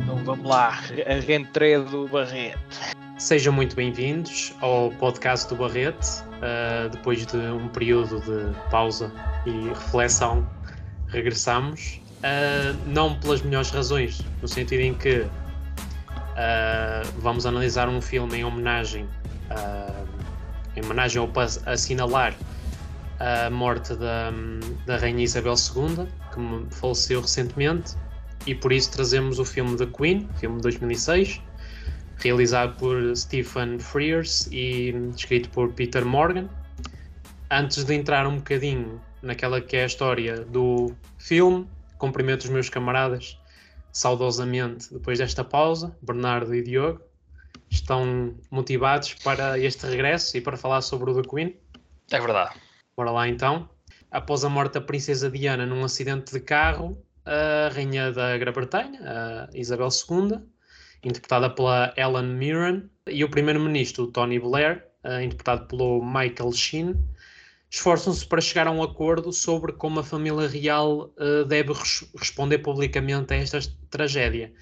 [0.00, 2.58] Então vamos lá, a rentrée do Barrete.
[3.18, 6.22] Sejam muito bem-vindos ao podcast do Barrete.
[6.38, 9.12] Uh, depois de um período de pausa
[9.44, 10.48] e reflexão,
[11.08, 12.00] regressamos.
[12.18, 15.28] Uh, não pelas melhores razões, no sentido em que uh,
[17.18, 19.08] vamos analisar um filme em homenagem,
[20.76, 21.30] em homenagem ao
[21.66, 22.34] assinalar
[23.18, 24.30] a morte da,
[24.86, 27.96] da Rainha Isabel II, que faleceu recentemente,
[28.48, 31.42] e por isso trazemos o filme The Queen, filme de 2006,
[32.16, 36.48] realizado por Stephen Frears e escrito por Peter Morgan.
[37.50, 42.70] Antes de entrar um bocadinho naquela que é a história do filme, cumprimento os meus
[42.70, 43.38] camaradas
[43.92, 47.02] saudosamente depois desta pausa, Bernardo e Diogo.
[47.68, 51.54] Estão motivados para este regresso e para falar sobre o The Queen?
[52.10, 52.54] É verdade.
[52.96, 53.68] Bora lá então.
[54.10, 56.96] Após a morte da princesa Diana num acidente de carro,
[57.28, 60.40] a rainha da Grã-Bretanha, Isabel II,
[61.04, 64.84] interpretada pela Ellen Mirren, e o primeiro-ministro Tony Blair,
[65.22, 66.96] interpretado pelo Michael Sheen,
[67.70, 71.12] esforçam-se para chegar a um acordo sobre como a família real
[71.46, 74.52] deve res responder publicamente a esta tragédia.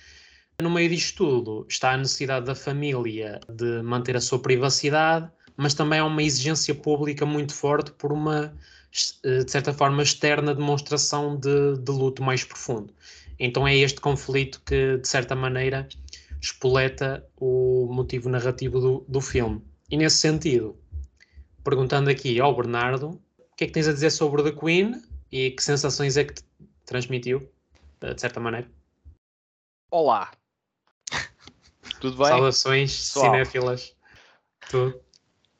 [0.60, 5.74] No meio disto tudo está a necessidade da família de manter a sua privacidade, mas
[5.74, 8.50] também há uma exigência pública muito forte por uma, eh,
[9.22, 12.92] de certa forma, externa demonstração de, de luto mais profundo.
[13.38, 15.88] Então é este conflito que, de certa maneira,
[16.40, 19.62] espoleta o motivo narrativo do, do filme.
[19.90, 20.78] E nesse sentido,
[21.62, 25.50] perguntando aqui ao Bernardo, o que é que tens a dizer sobre The Queen e
[25.50, 26.44] que sensações é que te
[26.84, 27.50] transmitiu,
[28.00, 28.70] de certa maneira?
[29.90, 30.30] Olá!
[32.00, 32.28] Tudo bem?
[32.28, 33.94] Saudações cinéfilas.
[34.70, 35.00] Tudo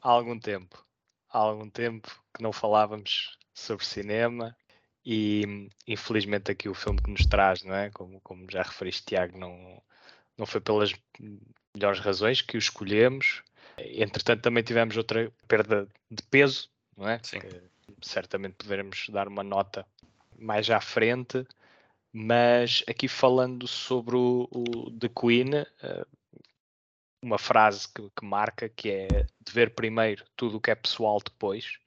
[0.07, 0.87] há algum tempo.
[1.33, 4.55] Há algum tempo que não falávamos sobre cinema
[5.05, 7.91] e infelizmente aqui o filme que nos traz, não é?
[7.91, 9.83] Como, como já referiste, Tiago, não,
[10.37, 10.93] não foi pelas
[11.75, 13.43] melhores razões que o escolhemos.
[13.79, 17.21] Entretanto, também tivemos outra perda de peso, não é?
[17.23, 17.41] Sim.
[17.41, 17.63] Que
[18.03, 19.87] certamente poderemos dar uma nota
[20.39, 21.47] mais à frente,
[22.13, 26.07] mas aqui falando sobre o, o The Queen, uh,
[27.23, 29.07] uma frase que, que, marca que é
[29.41, 31.79] de ver primeiro tudo o que é pessoal depois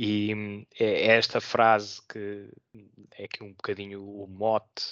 [0.00, 2.48] e hum, é, é esta frase que
[3.16, 4.84] é aqui um bocadinho o mote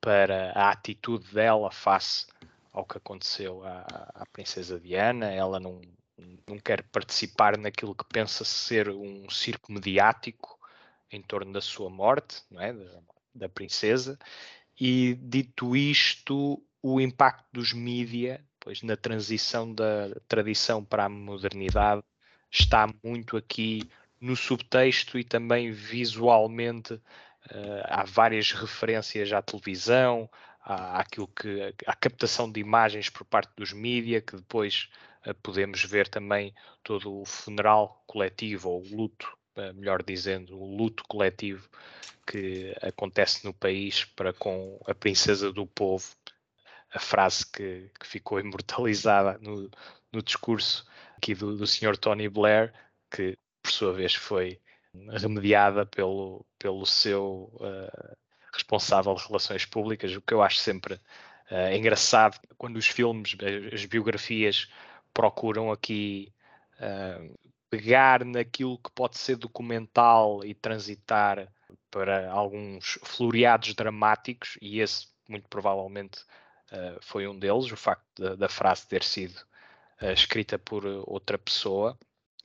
[0.00, 2.26] para a atitude dela face
[2.72, 5.80] ao que aconteceu à, à princesa Diana ela não,
[6.48, 10.58] não quer participar naquilo que pensa ser um circo mediático
[11.12, 12.72] em torno da sua morte não é?
[12.72, 13.00] da,
[13.32, 14.18] da princesa
[14.80, 22.02] e dito isto o impacto dos mídia pois na transição da tradição para a modernidade
[22.50, 23.88] está muito aqui
[24.20, 27.00] no subtexto e também visualmente uh,
[27.84, 30.28] há várias referências à televisão,
[30.60, 34.90] à, àquilo que, à captação de imagens por parte dos mídia, que depois
[35.26, 40.76] uh, podemos ver também todo o funeral coletivo ou o luto, uh, melhor dizendo, o
[40.76, 41.68] luto coletivo
[42.26, 46.14] que acontece no país para com a princesa do povo
[46.92, 49.70] a frase que, que ficou imortalizada no,
[50.12, 50.86] no discurso
[51.16, 51.96] aqui do, do Sr.
[51.96, 52.72] Tony Blair,
[53.10, 54.60] que por sua vez foi
[55.20, 58.16] remediada pelo, pelo seu uh,
[58.52, 63.36] responsável de relações públicas, o que eu acho sempre uh, engraçado quando os filmes,
[63.72, 64.68] as biografias
[65.14, 66.32] procuram aqui
[66.76, 67.38] uh,
[67.68, 71.48] pegar naquilo que pode ser documental e transitar
[71.88, 76.24] para alguns floreados dramáticos, e esse muito provavelmente
[77.00, 79.40] foi um deles, o facto da, da frase ter sido
[80.00, 81.98] escrita por outra pessoa.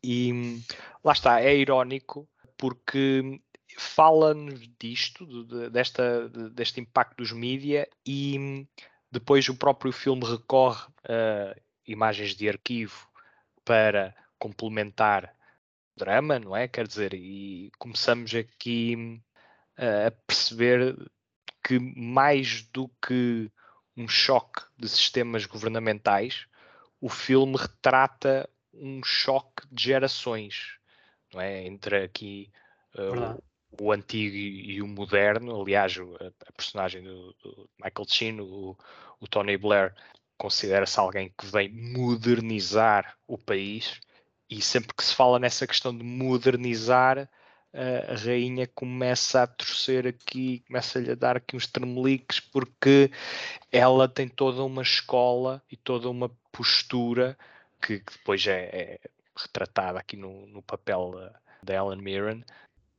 [0.07, 0.61] E
[1.03, 3.41] lá está, é irónico porque
[3.75, 8.67] fala-nos disto, de, desta, de, deste impacto dos mídia e
[9.11, 11.55] depois o próprio filme recorre a
[11.87, 13.07] imagens de arquivo
[13.63, 15.35] para complementar
[15.95, 16.67] o drama, não é?
[16.67, 19.19] Quer dizer, e começamos aqui
[19.75, 20.95] a perceber
[21.63, 23.51] que mais do que
[23.97, 26.45] um choque de sistemas governamentais,
[27.01, 30.77] o filme retrata um choque de gerações,
[31.33, 31.65] não é?
[31.65, 32.51] Entre aqui
[32.95, 33.41] uh,
[33.79, 35.61] o, o, antigo e, o moderno.
[35.61, 38.77] Aliás, a, a personagem do, do, Michael Chin, o,
[39.19, 39.93] o Tony Blair,
[40.37, 43.99] considera-se alguém que vem modernizar o país.
[44.49, 47.29] E sempre que se fala nessa questão de modernizar,
[48.07, 53.11] a rainha começa a torcer aqui, começa-lhe a dar aqui uns tremeliques, porque
[53.69, 57.37] ela tem toda uma escola e toda uma postura
[57.81, 58.99] que, depois é, é,
[59.35, 61.31] retratada aqui no, no papel
[61.63, 62.43] da, Ellen Mirren,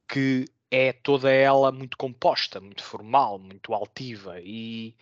[0.08, 4.40] que é toda ela muito composta, muito formal, muito altiva.
[4.40, 4.96] E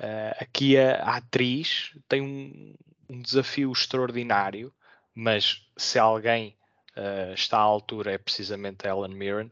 [0.00, 2.74] uh, aqui a, a, atriz tem um,
[3.08, 4.72] um, desafio extraordinário,
[5.14, 6.56] mas se alguém
[6.96, 9.50] uh, está à altura é precisamente a Ellen Mirren,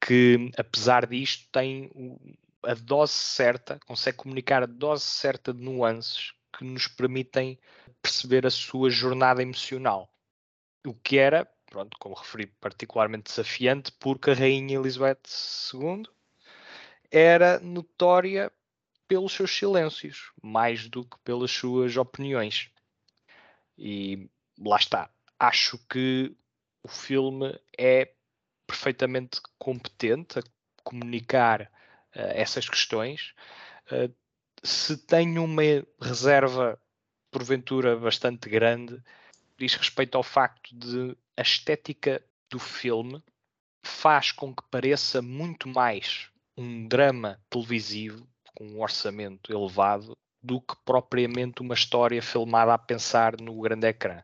[0.00, 1.90] que apesar disto tem
[2.64, 7.58] a dose certa, consegue comunicar a dose certa de nuances que nos permitem
[8.00, 10.12] perceber a sua jornada emocional.
[10.86, 15.22] O que era, pronto, como referi, particularmente desafiante, porque a Rainha Elizabeth
[15.72, 16.04] II
[17.10, 18.52] era notória
[19.06, 22.70] pelos seus silêncios, mais do que pelas suas opiniões.
[23.76, 24.28] E
[24.58, 25.10] lá está.
[25.38, 26.34] Acho que
[26.82, 28.14] o filme é
[28.66, 30.42] perfeitamente competente a
[30.82, 33.34] comunicar uh, essas questões.
[33.90, 34.12] Uh,
[34.62, 35.62] se tem uma
[36.00, 36.78] reserva,
[37.30, 39.02] porventura, bastante grande,
[39.58, 43.22] diz respeito ao facto de a estética do filme
[43.84, 50.74] faz com que pareça muito mais um drama televisivo com um orçamento elevado do que
[50.84, 54.22] propriamente uma história filmada a pensar no grande ecrã.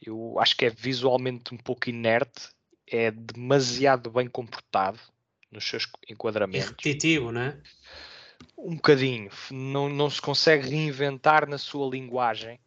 [0.00, 2.50] Eu acho que é visualmente um pouco inerte,
[2.86, 5.00] é demasiado bem comportado
[5.50, 6.66] nos seus enquadramentos.
[6.66, 7.60] É repetitivo, não é?
[8.56, 9.30] Um bocadinho.
[9.50, 12.58] Não, não se consegue reinventar na sua linguagem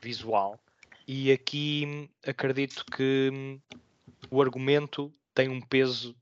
[0.00, 0.58] visual.
[1.06, 3.58] E aqui acredito que
[4.30, 6.16] o argumento tem um peso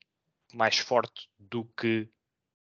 [0.55, 2.09] mais forte do que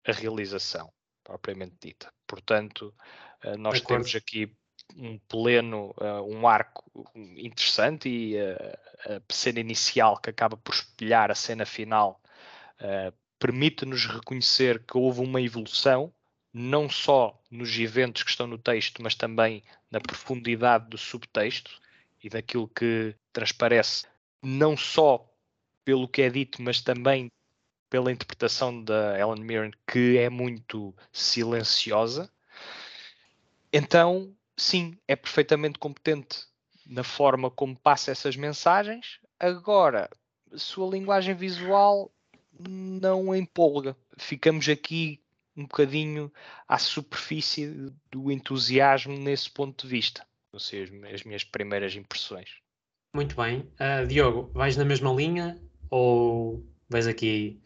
[0.06, 0.92] a realização
[1.22, 2.12] propriamente dita.
[2.26, 2.92] Portanto,
[3.42, 4.52] eh, nós temos aqui
[4.96, 6.84] um pleno, uh, um arco
[7.14, 12.20] interessante e uh, a cena inicial que acaba por espelhar a cena final
[13.40, 16.12] permite-nos reconhecer que houve uma evolução,
[16.52, 21.80] não só nos eventos que estão no texto, mas também na profundidade do subtexto
[22.22, 24.06] e daquilo que transparece,
[24.42, 25.26] não só
[25.84, 27.32] pelo que é dito, mas também
[27.88, 32.30] pela interpretação da Ellen Mirren, que é muito silenciosa.
[33.72, 36.44] Então, sim, é perfeitamente competente
[36.86, 39.18] na forma como passa essas mensagens.
[39.38, 40.10] Agora,
[40.54, 42.12] sua linguagem visual
[42.68, 43.96] não empolga.
[44.18, 45.20] Ficamos aqui
[45.56, 46.32] um bocadinho
[46.66, 50.26] à superfície do entusiasmo nesse ponto de vista.
[50.52, 52.50] Ou seja, as minhas primeiras impressões.
[53.14, 53.60] Muito bem.
[53.78, 55.60] Uh, Diogo, vais na mesma linha
[55.90, 57.60] ou vais aqui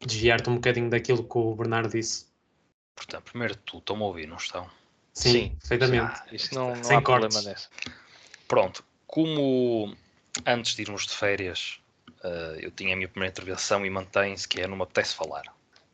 [0.00, 2.26] desviar-te um bocadinho daquilo que o Bernardo disse?
[2.94, 4.68] Portanto, primeiro tu, estão-me a ouvir, não estão?
[5.12, 6.12] Sim, Sim perfeitamente.
[6.12, 7.28] Ah, isso não, não Sem há cortes.
[7.28, 7.68] problema nessa.
[8.46, 9.96] Pronto, como
[10.46, 11.80] antes de irmos de férias
[12.24, 15.44] uh, eu tinha a minha primeira intervenção e mantém-se que é não me apetece falar.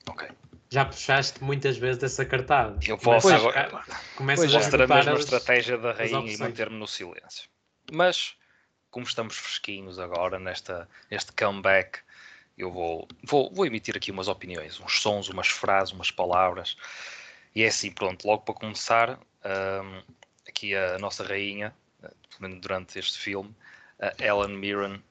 [0.08, 0.28] Ok.
[0.70, 2.78] Já puxaste muitas vezes dessa cartada.
[2.86, 3.82] Eu posso agora.
[4.16, 7.48] Pois, a ter a mesma as, estratégia da rainha e manter-me no silêncio.
[7.92, 8.36] Mas,
[8.90, 11.98] como estamos fresquinhos agora nesta, neste comeback,
[12.56, 16.76] eu vou, vou, vou emitir aqui umas opiniões, uns sons, umas frases, umas palavras.
[17.52, 20.02] E é assim, pronto, logo para começar, um,
[20.48, 21.74] aqui a nossa rainha,
[22.60, 23.52] durante este filme,
[24.20, 25.02] Ellen Mirren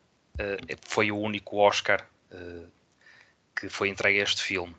[0.88, 2.72] foi o único Oscar uh,
[3.56, 4.76] que foi entregue a este filme.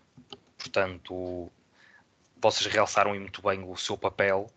[0.58, 1.50] Portanto,
[2.40, 4.50] vocês realçaram muito bem o seu papel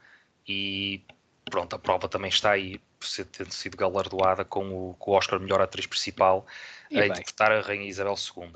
[0.47, 1.01] e
[1.45, 5.39] pronto, a prova também está aí por ter sido galardoada com o, com o Oscar
[5.39, 6.45] Melhor Atriz Principal
[6.89, 7.11] e a bem.
[7.11, 8.53] interpretar a Rainha Isabel II.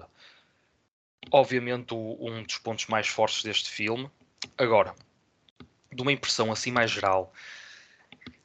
[1.31, 4.09] Obviamente, um dos pontos mais fortes deste filme.
[4.57, 4.95] Agora,
[5.91, 7.33] de uma impressão assim mais geral,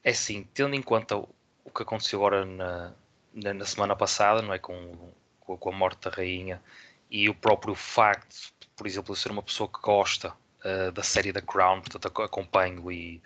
[0.02, 2.92] é assim, tendo em conta o que aconteceu agora na,
[3.34, 4.58] na, na semana passada, não é?
[4.58, 6.62] Com, com, com, a morte da rainha
[7.10, 10.32] e o próprio facto, por exemplo, de ser uma pessoa que gosta
[10.64, 13.22] uh, da série The Crown, portanto acompanho e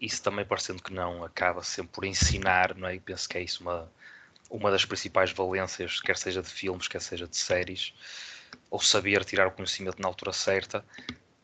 [0.00, 2.94] isso também parecendo que não acaba sempre por ensinar, não é?
[2.94, 3.90] E penso que é isso uma,
[4.48, 7.92] uma das principais valências, quer seja de filmes, quer seja de séries,
[8.70, 10.84] ou saber tirar o conhecimento na altura certa,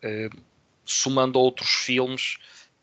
[0.03, 0.43] uh,
[0.85, 2.39] somando outros filmes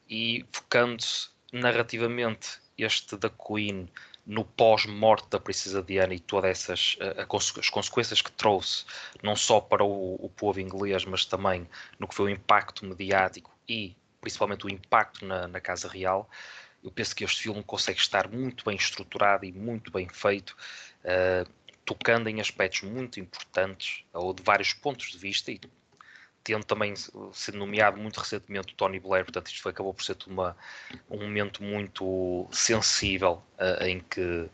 [0.10, 3.90] e focando-se narrativamente este da Queen
[4.26, 8.86] no pós-morte da Princesa Diana e todas essas uh, as consequências que trouxe,
[9.22, 11.68] não só para o, o, povo inglês, mas também
[12.00, 16.30] no que foi o impacto mediático e principalmente o impacto na, na Casa Real,
[16.84, 20.56] eu penso que este filme consegue estar muito bem estruturado e muito bem feito,
[21.04, 21.50] uh,
[21.86, 25.60] tocando em aspectos muito importantes, ou de vários pontos de vista, e
[26.44, 30.18] tendo também sido nomeado muito recentemente o Tony Blair, portanto isto foi, acabou por ser
[30.28, 30.56] uma,
[31.10, 34.50] um momento muito sensível uh, em que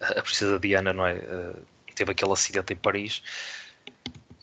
[0.00, 3.22] a princesa Diana não é, uh, teve aquele acidente em Paris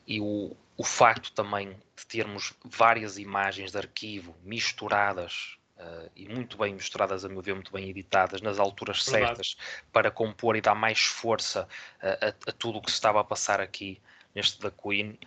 [0.07, 6.57] e o, o facto também de termos várias imagens de arquivo misturadas uh, e muito
[6.57, 9.25] bem misturadas, a meu ver, muito bem editadas nas alturas Verdade.
[9.25, 9.57] certas
[9.91, 11.67] para compor e dar mais força
[12.01, 14.01] a, a, tudo o que se estava a passar aqui
[14.33, 15.17] neste da Queen,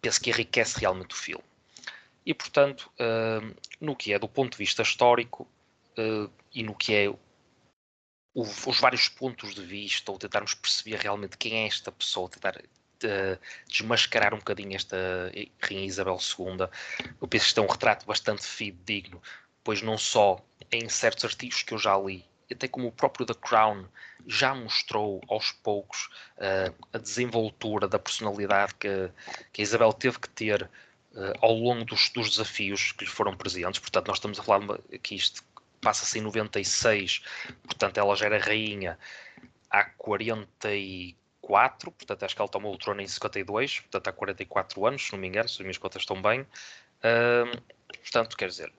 [0.00, 1.44] penso que enriquece realmente o filme.
[2.24, 5.48] E, portanto, uh, no que é do ponto de vista histórico
[5.98, 7.12] uh, e no que é
[8.34, 13.40] os vários pontos de vista, ou tentarmos perceber realmente quem é esta pessoa, tentar uh,
[13.68, 14.96] desmascarar um bocadinho esta
[15.60, 16.68] Rainha Isabel II,
[17.20, 19.20] eu penso que isto é um retrato bastante fidedigno,
[19.64, 23.34] pois não só em certos artigos que eu já li, até como o próprio The
[23.34, 23.86] Crown
[24.26, 29.10] já mostrou aos poucos uh, a desenvoltura da personalidade que,
[29.52, 33.36] que a Isabel teve que ter uh, ao longo dos, dos, desafios que lhe foram
[33.36, 33.80] presentes.
[33.80, 35.42] Portanto, nós estamos a falar que isto
[35.80, 37.22] passa-se em 96,
[37.62, 38.98] portanto, ela já era rainha
[39.70, 45.06] há 44, portanto, acho que ela tomou o trono em 52, portanto, há 44 anos,
[45.06, 46.42] se não me engano, se as minhas contas estão bem.
[46.42, 47.58] Uh,
[48.02, 48.70] portanto, quer dizer,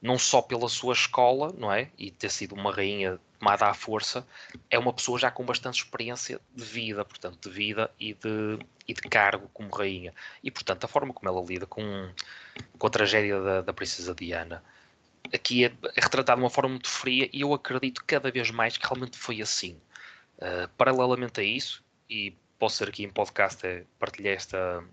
[0.00, 1.90] não só pela sua escola, não é?
[1.98, 4.26] E ter sido uma rainha tomada à força,
[4.70, 8.94] é uma pessoa já com bastante experiência de vida, portanto, de vida e de, e
[8.94, 10.12] de cargo como rainha.
[10.42, 12.10] E, portanto, a forma como ela lida com,
[12.78, 14.62] com a tragédia da, da princesa Diana
[15.32, 18.76] aqui é, é retratada de uma forma muito fria e eu acredito cada vez mais
[18.76, 19.80] que realmente foi assim.
[20.38, 24.84] Uh, paralelamente a isso, e posso ser aqui em podcast, é, partilhei esta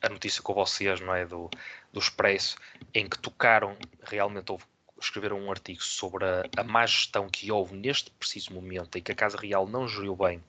[0.00, 1.26] a notícia com vocês, não é?
[1.26, 1.50] Do,
[1.94, 2.56] do Expresso,
[2.92, 4.64] em que tocaram, realmente houve,
[5.00, 9.12] escreveram um artigo sobre a, a má gestão que houve neste preciso momento em que
[9.12, 10.42] a Casa Real não geriu bem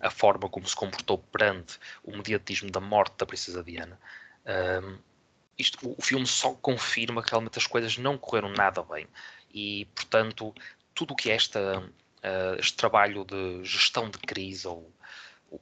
[0.00, 4.00] a forma como se comportou perante o mediatismo da morte da Princesa Diana.
[4.46, 4.98] Um,
[5.58, 9.06] isto, o filme só confirma que realmente as coisas não correram nada bem
[9.52, 10.54] e, portanto,
[10.94, 14.90] tudo o que é esta, uh, este trabalho de gestão de crise ou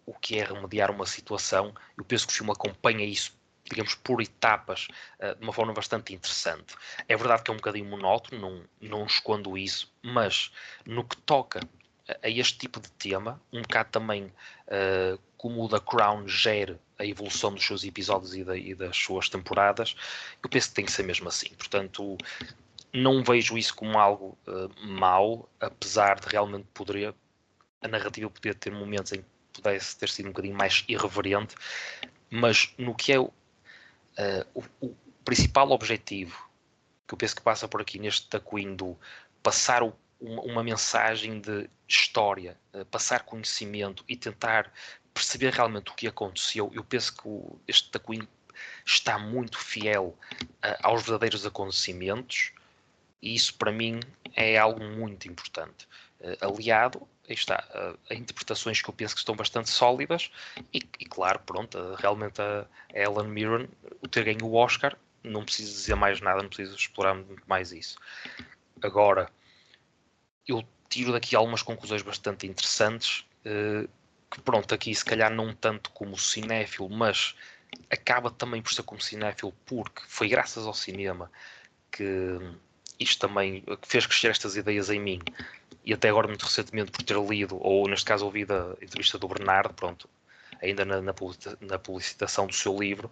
[0.07, 3.37] o que é remediar uma situação, eu penso que o filme acompanha isso
[3.69, 4.89] digamos, por etapas,
[5.21, 6.75] uh, de uma forma bastante interessante.
[7.09, 10.53] É verdade que é um bocadinho monótono, não, não escondo isso, mas
[10.85, 11.61] no que toca
[12.23, 17.05] a, este tipo de tema, um bocado também uh, como o da Crown gere a
[17.05, 19.97] evolução dos seus episódios e, da, e, das suas temporadas,
[20.43, 21.49] eu penso que tem que ser mesmo assim.
[21.55, 22.17] Portanto,
[22.93, 27.15] não vejo isso como algo uh, mau, apesar de realmente poderia
[27.83, 31.55] a narrativa poder ter momentos em que pudesse ter sido um bocadinho mais irreverente,
[32.31, 33.19] mas no que é
[34.19, 36.51] uh, o, o, principal objetivo
[37.07, 38.99] que eu penso que passa por aqui neste Taquim do
[39.43, 44.73] passar o, uma, uma, mensagem de história, uh, passar conhecimento e tentar
[45.13, 48.27] perceber realmente o que aconteceu, eu penso que o, este Taquim
[48.85, 52.53] está muito fiel uh, aos verdadeiros acontecimentos
[53.23, 54.01] e isso para mim
[54.35, 55.89] é algo muito importante.
[56.41, 57.65] aliado aí está,
[58.11, 60.31] a, interpretações que eu penso que estão bastante sólidas
[60.73, 63.69] e, e claro, pronto, realmente a, Ellen Mirren,
[64.03, 67.73] o ter ganho o Oscar, não preciso dizer mais nada, não preciso explorar muito mais
[67.73, 67.99] isso.
[68.83, 69.31] Agora,
[70.47, 73.89] eu tiro daqui algumas conclusões bastante interessantes, eh,
[74.31, 77.35] que pronto, aqui se calhar não tanto como cinéfilo, mas
[77.91, 81.31] acaba também por ser como cinéfilo porque foi graças ao cinema
[81.91, 82.39] que
[82.99, 85.21] isto também fez crescer estas ideias em mim
[85.85, 89.29] e até agora muito recentemente por ter lido, ou neste caso ouvido a entrevista do
[89.29, 90.09] Bernardo, pronto,
[90.63, 93.11] ainda na, na publicitação do seu livro,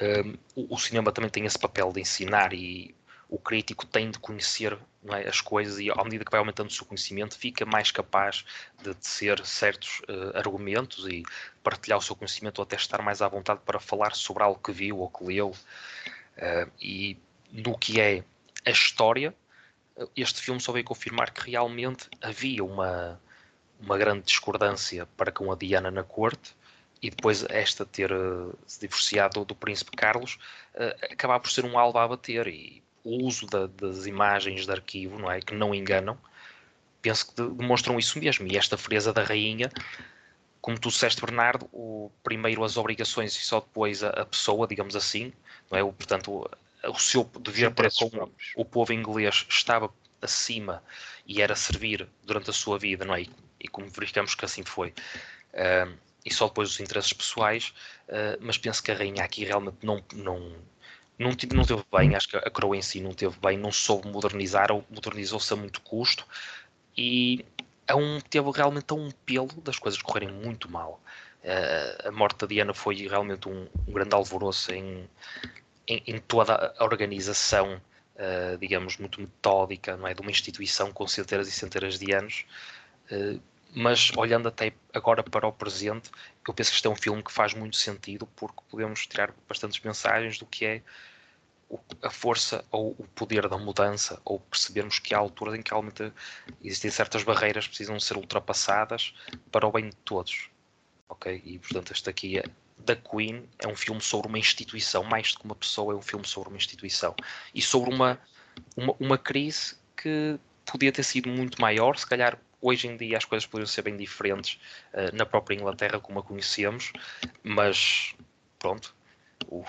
[0.00, 2.94] um, o, o, cinema também tem esse papel de ensinar e
[3.28, 4.78] o crítico tem de conhecer
[5.08, 8.44] é, as coisas e à medida que vai aumentando o seu conhecimento fica mais capaz
[8.82, 11.24] de tecer certos uh, argumentos e
[11.62, 14.72] partilhar o seu conhecimento ou até estar mais à vontade para falar sobre algo que
[14.72, 15.50] viu ou que leu.
[15.50, 17.16] Uh, e
[17.50, 18.22] no que é
[18.64, 19.34] a história
[20.16, 23.20] este filme só veio confirmar que realmente havia uma,
[23.80, 26.56] uma grande discordância para com a Diana na corte
[27.00, 30.38] e depois esta ter uh, se divorciado do príncipe Carlos
[30.74, 34.72] uh, acabar por ser um alvo a bater e o uso da, das imagens de
[34.72, 36.18] arquivo, não é, que não enganam,
[37.00, 39.70] penso que demonstram isso mesmo e esta frieza da rainha
[40.60, 44.96] como tu disseste Bernardo, o primeiro as obrigações e só depois a, a pessoa, digamos
[44.96, 45.32] assim,
[45.70, 45.82] não é?
[45.82, 46.50] O, portanto,
[46.84, 50.82] o seu dever para com o povo inglês estava acima
[51.26, 53.22] e era servir durante a sua vida, não é?
[53.22, 53.30] E,
[53.60, 54.90] e como verificamos que assim foi.
[55.52, 57.72] Uh, e só depois os interesses pessoais,
[58.08, 60.38] uh, mas penso que a rainha aqui realmente não, não,
[61.18, 64.08] não, não teve bem, acho que a coroa em si não teve bem, não soube
[64.08, 66.26] modernizar, ou modernizou-se a muito custo,
[66.96, 67.44] e
[67.86, 71.00] a um, teve realmente a um pelo das coisas correrem muito mal.
[71.42, 75.08] Uh, a morte da Diana foi realmente um, um grande alvoroço em,
[75.88, 77.80] em, em toda a organização,
[78.16, 80.14] uh, digamos, muito metódica, não é?
[80.14, 82.44] De uma instituição com centenas e centenas de anos.
[83.10, 83.40] Uh,
[83.74, 86.10] mas olhando até agora para o presente,
[86.46, 89.80] eu penso que este é um filme que faz muito sentido porque podemos tirar bastantes
[89.80, 90.82] mensagens do que é
[92.02, 96.12] a força ou o poder da mudança, ou percebermos que há alturas em que realmente
[96.64, 99.14] existem certas barreiras que precisam ser ultrapassadas
[99.52, 100.48] para o bem de todos.
[101.08, 101.42] Ok?
[101.44, 102.44] E portanto, este aqui é,
[102.84, 106.02] da Queen é um filme sobre uma instituição, mais do que uma pessoa, é um
[106.02, 107.14] filme sobre uma instituição.
[107.54, 108.18] E sobre uma,
[108.76, 113.24] uma, uma crise que podia ter sido muito maior, se calhar hoje em dia as
[113.24, 114.58] coisas poderiam ser bem diferentes
[114.92, 116.92] uh, na própria Inglaterra como a conhecemos,
[117.42, 118.14] mas
[118.58, 118.94] pronto,
[119.46, 119.64] o,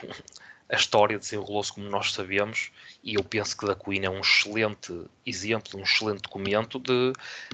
[0.69, 2.71] a história desenrolou-se como nós sabemos.
[3.03, 7.13] E eu penso que da Queen é um excelente exemplo, um excelente documento de,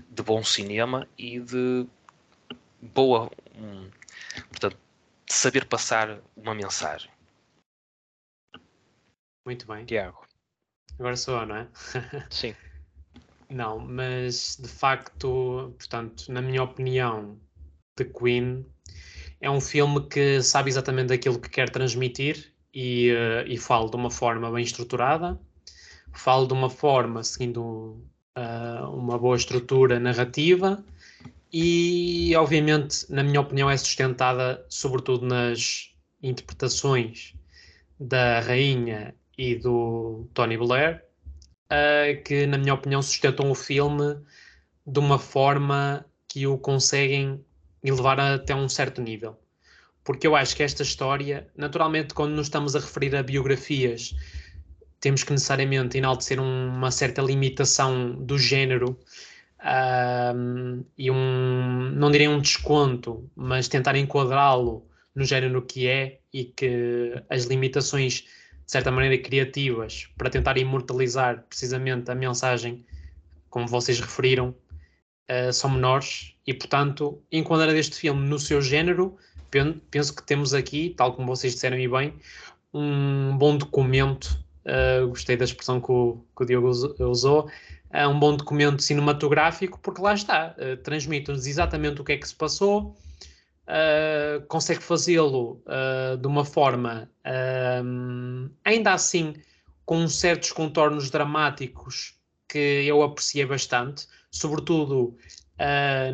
[0.10, 1.86] de bom cinema e de
[2.82, 3.90] boa, um,
[4.50, 4.78] portanto,
[5.29, 7.12] saber passar uma mensagem.
[9.46, 9.86] Muito bem.
[9.86, 10.25] Tiago.
[11.00, 11.67] Agora sou eu, não é?
[12.29, 12.55] Sim.
[13.50, 17.39] não, mas de facto, portanto, na minha opinião,
[17.96, 18.65] The Queen
[19.41, 23.96] é um filme que sabe exatamente aquilo que quer transmitir e, uh, e falo de
[23.96, 25.39] uma forma bem estruturada,
[26.13, 28.01] falo de uma forma seguindo
[28.38, 30.84] uh, uma boa estrutura narrativa
[31.58, 35.90] e, obviamente, na minha opinião, é sustentada sobretudo nas
[36.22, 37.34] interpretações
[37.98, 41.02] da rainha e do Tony Blair,
[41.72, 44.18] uh, que, na minha opinião, sustentam o filme
[44.86, 47.42] de uma forma que o conseguem
[47.82, 49.40] elevar até um certo nível.
[50.04, 54.14] Porque eu acho que esta história, naturalmente, quando nos estamos a referir a biografias,
[55.00, 59.00] temos que necessariamente enaltecer uma certa limitação do género
[60.98, 67.14] e um, não direi um desconto, mas tentar enquadrá-lo no género que é e que
[67.30, 68.22] as limitações,
[68.66, 72.86] de certa maneira, criativas para tentar imortalizar precisamente a mensagem,
[73.50, 74.54] como vocês referiram,
[75.30, 79.18] uh, são menores e, portanto, enquadrar este filme no seu género
[79.92, 82.14] penso que temos aqui, tal como vocês disseram e bem,
[82.74, 84.44] um bom documento.
[84.66, 86.70] Uh, gostei da expressão que o, que o Diogo
[87.00, 87.50] usou.
[87.96, 92.28] É um bom documento cinematográfico, porque lá está, uh, transmite-nos exatamente o que é que
[92.28, 92.94] se passou,
[93.70, 97.10] uh, consegue fazê-lo uh, de uma forma,
[98.66, 99.34] ainda assim,
[99.86, 105.16] com certos contornos dramáticos que eu apreciei bastante, sobretudo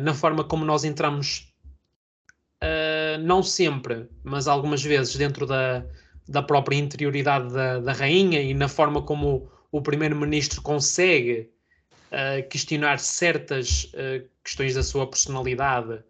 [0.02, 1.52] na forma como nós entramos
[3.20, 5.84] não sempre, mas algumas vezes dentro da,
[6.28, 11.50] da própria interioridade da, da rainha e na forma como o primeiro-ministro consegue
[12.12, 16.02] uh, questionar certas uh, questões da sua personalidade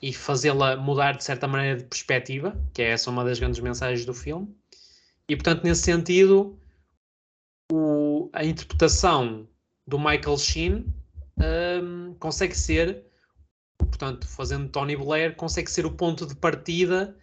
[0.00, 4.04] e fazê-la mudar de certa maneira de perspectiva, que é essa uma das grandes mensagens
[4.06, 4.48] do filme.
[5.28, 6.58] E portanto, nesse sentido,
[7.72, 9.46] o, a interpretação
[9.86, 10.86] do Michael Sheen
[11.82, 13.08] um, consegue ser
[13.98, 17.16] portanto, fazendo Tony Blair, consegue ser o ponto de partida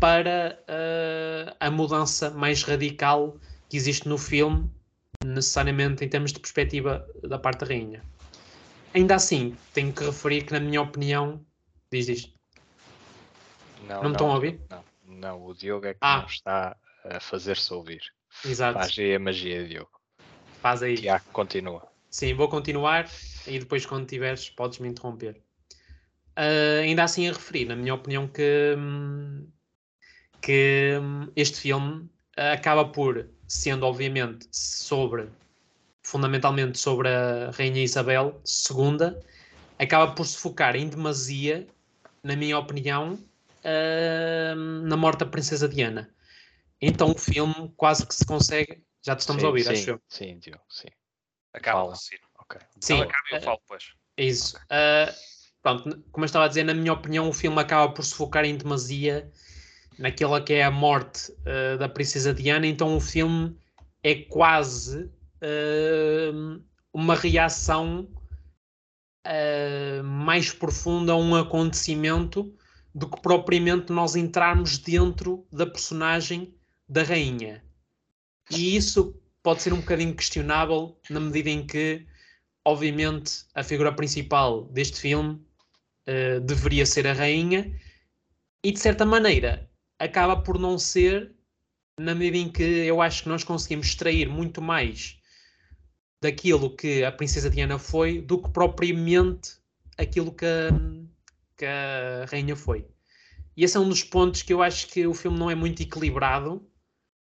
[0.00, 3.36] para uh, a mudança mais radical
[3.68, 4.70] que existe no filme,
[5.24, 8.02] necessariamente em termos de perspectiva da parte da rainha.
[8.94, 11.44] Ainda assim, tenho que referir que, na minha opinião,
[11.90, 12.32] diz isto.
[13.88, 14.60] Não, não, não estão a ouvir?
[14.70, 16.18] Não, não, o Diogo é que ah.
[16.18, 18.02] não está a fazer-se ouvir.
[18.44, 18.78] Exato.
[18.78, 19.90] Faz aí a magia, Diogo.
[20.60, 20.96] Faz aí.
[20.96, 21.88] Tiago, continua.
[22.10, 23.08] Sim, vou continuar
[23.46, 25.40] e depois, quando tiveres, podes me interromper.
[26.36, 28.76] Uh, ainda assim a referir, na minha opinião, que,
[30.40, 30.98] que
[31.34, 35.28] este filme acaba por, sendo obviamente sobre,
[36.02, 39.14] fundamentalmente sobre a Rainha Isabel II,
[39.78, 41.68] acaba por se focar em demasia,
[42.22, 46.10] na minha opinião, uh, na morte da Princesa Diana.
[46.80, 48.82] Então o filme quase que se consegue.
[49.04, 50.00] Já te estamos sim, a ouvir, sim, acho eu.
[50.08, 50.88] Sim, Diogo, sim.
[51.52, 52.16] Acaba assim.
[52.38, 52.58] Ok.
[52.80, 53.92] Sim, então, acaba e eu falo depois.
[54.16, 54.56] Isso.
[54.56, 55.12] Uh,
[55.60, 58.46] pronto, como eu estava a dizer, na minha opinião, o filme acaba por se focar
[58.46, 59.30] em demasia
[60.02, 63.56] naquela que é a morte uh, da princesa Diana, então o filme
[64.02, 66.60] é quase uh,
[66.92, 68.08] uma reação
[69.24, 72.52] uh, mais profunda a um acontecimento
[72.92, 76.52] do que propriamente nós entrarmos dentro da personagem
[76.88, 77.62] da rainha.
[78.50, 82.04] E isso pode ser um bocadinho questionável na medida em que,
[82.64, 85.40] obviamente, a figura principal deste filme
[86.44, 87.72] deveria ser a rainha,
[88.62, 89.70] e de certa maneira
[90.02, 91.32] acaba por não ser,
[91.98, 95.18] na medida em que eu acho que nós conseguimos extrair muito mais
[96.20, 99.56] daquilo que a Princesa Diana foi do que propriamente
[99.96, 100.70] aquilo que a,
[101.56, 102.86] que a rainha foi.
[103.56, 105.82] E esse é um dos pontos que eu acho que o filme não é muito
[105.82, 106.66] equilibrado,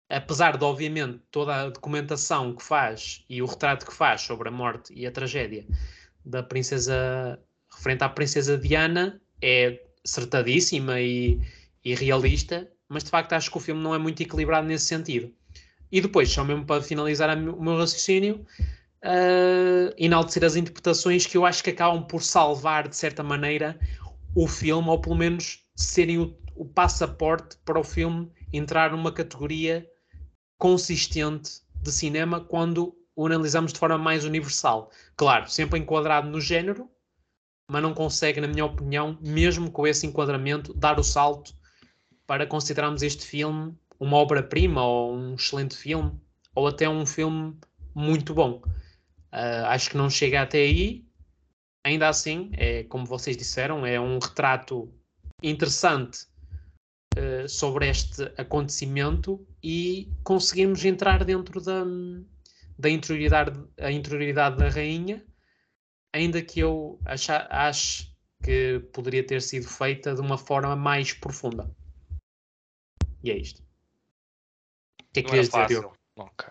[0.08, 4.52] apesar de, obviamente, toda a documentação que faz e o retrato que faz sobre a
[4.52, 5.66] morte e a tragédia
[6.24, 7.38] da princesa
[7.70, 11.40] referente à Princesa Diana é acertadíssima e,
[11.92, 15.32] e realista, mas de facto acho que o filme não é muito equilibrado nesse sentido.
[15.90, 18.44] E depois, só mesmo para finalizar o meu raciocínio,
[19.02, 23.78] uh, enaltecer as interpretações que eu acho que acabam por salvar, de certa maneira,
[24.34, 29.86] o filme, ou pelo menos serem o, o passaporte para o filme entrar numa categoria
[30.58, 34.90] consistente de cinema quando o analisamos de forma mais universal.
[35.16, 36.90] Claro, sempre enquadrado no género,
[37.70, 41.54] mas não consegue, na minha opinião, mesmo com esse enquadramento, dar o salto
[42.28, 46.12] para considerarmos este filme uma obra-prima ou um excelente filme
[46.54, 47.56] ou até um filme
[47.94, 48.62] muito bom.
[49.32, 51.08] Uh, acho que não chega até aí.
[51.84, 54.92] Ainda assim, é como vocês disseram, é um retrato
[55.42, 56.26] interessante
[57.16, 61.82] uh, sobre este acontecimento e conseguimos entrar dentro da,
[62.78, 65.24] da interioridade, a interioridade da rainha,
[66.14, 67.00] ainda que eu
[67.48, 68.12] ache
[68.44, 71.74] que poderia ter sido feita de uma forma mais profunda.
[73.22, 73.62] E é isto.
[75.00, 75.96] O que é que querias dizer, Diogo?
[76.16, 76.48] Ok.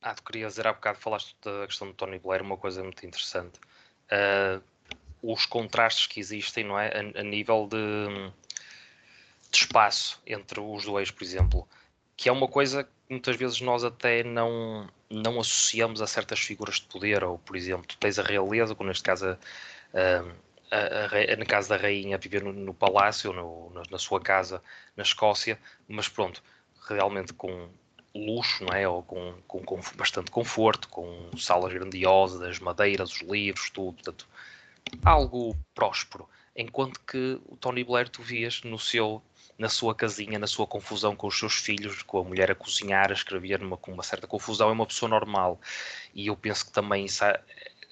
[0.00, 3.06] Ah, tu querias dizer há bocado, falaste da questão do Tony Blair, uma coisa muito
[3.06, 3.60] interessante.
[4.10, 4.62] Uh,
[5.22, 6.88] os contrastes que existem, não é?
[6.88, 8.08] A, a nível de,
[9.50, 11.68] de, espaço entre os dois, por exemplo.
[12.16, 16.76] Que é uma coisa que muitas vezes nós até não, não associamos a certas figuras
[16.76, 17.22] de poder.
[17.22, 19.38] Ou, por exemplo, tu tens a realeza, como neste caso a,
[19.94, 20.24] a,
[20.72, 24.62] a, na casa da rainha, a viver no, no palácio, no, na, na sua casa
[24.96, 26.42] na Escócia, mas pronto,
[26.88, 27.68] realmente com
[28.14, 28.88] luxo, não é?
[28.88, 34.26] Ou com, com, com, bastante conforto, com salas grandiosas, madeiras, os livros, tudo, portanto,
[35.04, 36.28] algo próspero.
[36.56, 39.22] Enquanto que o Tony Blair tu vias no seu,
[39.58, 43.10] na sua casinha, na sua confusão com os seus filhos, com a mulher a cozinhar,
[43.10, 45.60] a escrever numa, com uma certa confusão, é uma pessoa normal.
[46.14, 47.24] E eu penso que também isso,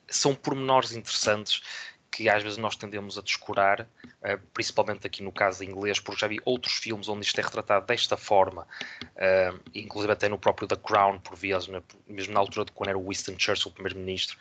[0.08, 1.62] são pormenores interessantes
[2.10, 6.26] que às vezes nós tendemos a descurar, uh, principalmente aqui no caso inglês, porque já
[6.26, 8.66] vi outros filmes onde isto é retratado desta forma,
[9.02, 12.88] uh, inclusive até no próprio The Crown, por vezes, né, mesmo na altura de quando
[12.88, 14.36] era o Winston Churchill, primeiro-ministro,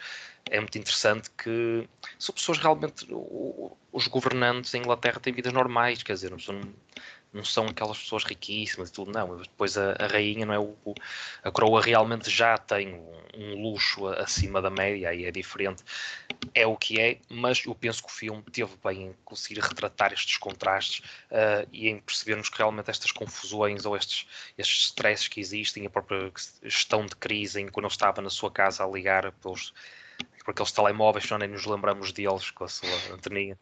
[0.49, 3.07] é muito interessante que são pessoas realmente,
[3.91, 6.39] os governantes em Inglaterra têm vidas normais, quer dizer, não,
[7.31, 9.37] não são aquelas pessoas riquíssimas e tudo, não.
[9.37, 10.59] Depois a, a rainha, não é?
[10.59, 10.75] O,
[11.43, 15.83] a coroa realmente já tem um, um, luxo acima da média e é diferente.
[16.53, 20.11] É o que é, mas eu penso que o filme teve bem em conseguir retratar
[20.13, 20.99] estes contrastes
[21.31, 26.31] uh, e em percebermos que realmente estas confusões ou estes, estes que existem, a própria
[26.63, 29.73] gestão de crise em quando ele estava na sua casa a ligar pelos
[30.49, 33.57] por aqueles telemóveis, não nem nos lembramos deles com a sua anteninha.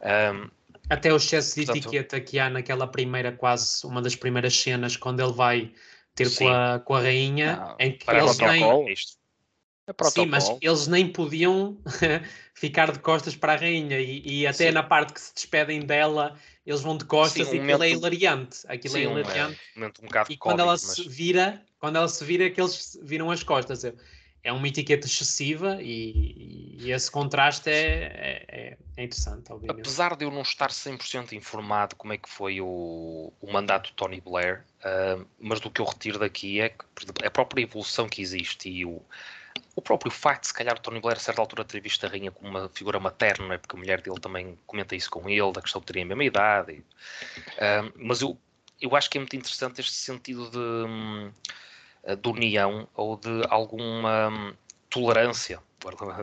[0.00, 0.48] Um,
[0.88, 4.96] até o excesso de Portanto, etiqueta que há naquela primeira, quase uma das primeiras cenas,
[4.96, 5.72] quando ele vai
[6.14, 8.62] ter com a, com a rainha, não, em que eles nem.
[9.88, 11.78] É sim, mas eles nem podiam
[12.52, 14.70] ficar de costas para a rainha e, e até sim.
[14.70, 17.76] na parte que se despedem dela, eles vão de costas sim, um e aquilo é
[17.76, 18.58] momento, é hilariante.
[18.68, 19.60] Aquilo é sim, é hilariante.
[19.76, 20.82] Um, um, um e quando ela mas...
[20.82, 23.82] se vira, quando ela se vira, é que eles viram as costas.
[23.82, 23.96] Eu,
[24.42, 29.80] é uma etiqueta excessiva e, e esse contraste é, é, é, interessante, obviamente.
[29.80, 33.94] Apesar de eu não estar 100% informado como é que foi o, o mandato de
[33.94, 36.84] Tony Blair, uh, mas do que eu retiro daqui é que
[37.24, 39.02] a própria evolução que existe e o,
[39.74, 42.30] o próprio facto de se calhar Tony Blair a certa altura ter visto a rainha
[42.30, 43.58] como uma figura materna, é?
[43.58, 46.24] porque a mulher dele também comenta isso com ele, da questão de terem a mesma
[46.24, 46.72] idade.
[46.72, 48.38] E, uh, mas eu,
[48.80, 51.32] eu acho que é muito interessante este sentido de...
[52.08, 54.54] Eh, de união ou de alguma hum,
[54.88, 55.60] tolerância,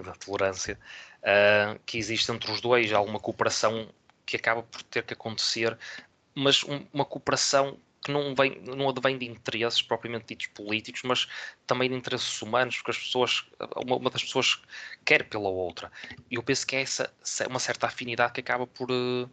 [0.04, 0.80] da tolerância
[1.22, 3.88] uh, que existe entre os dois, alguma cooperação
[4.26, 5.78] que acaba por ter que acontecer,
[6.34, 11.28] mas um, uma cooperação que não, vem, não advém de interesses propriamente ditos políticos, mas
[11.68, 13.46] também de interesses humanos, porque as pessoas,
[13.84, 14.62] uma, uma das pessoas
[15.04, 15.92] quer pela outra.
[16.30, 17.12] E eu penso que é essa
[17.48, 19.30] uma certa afinidade que acaba por, uh,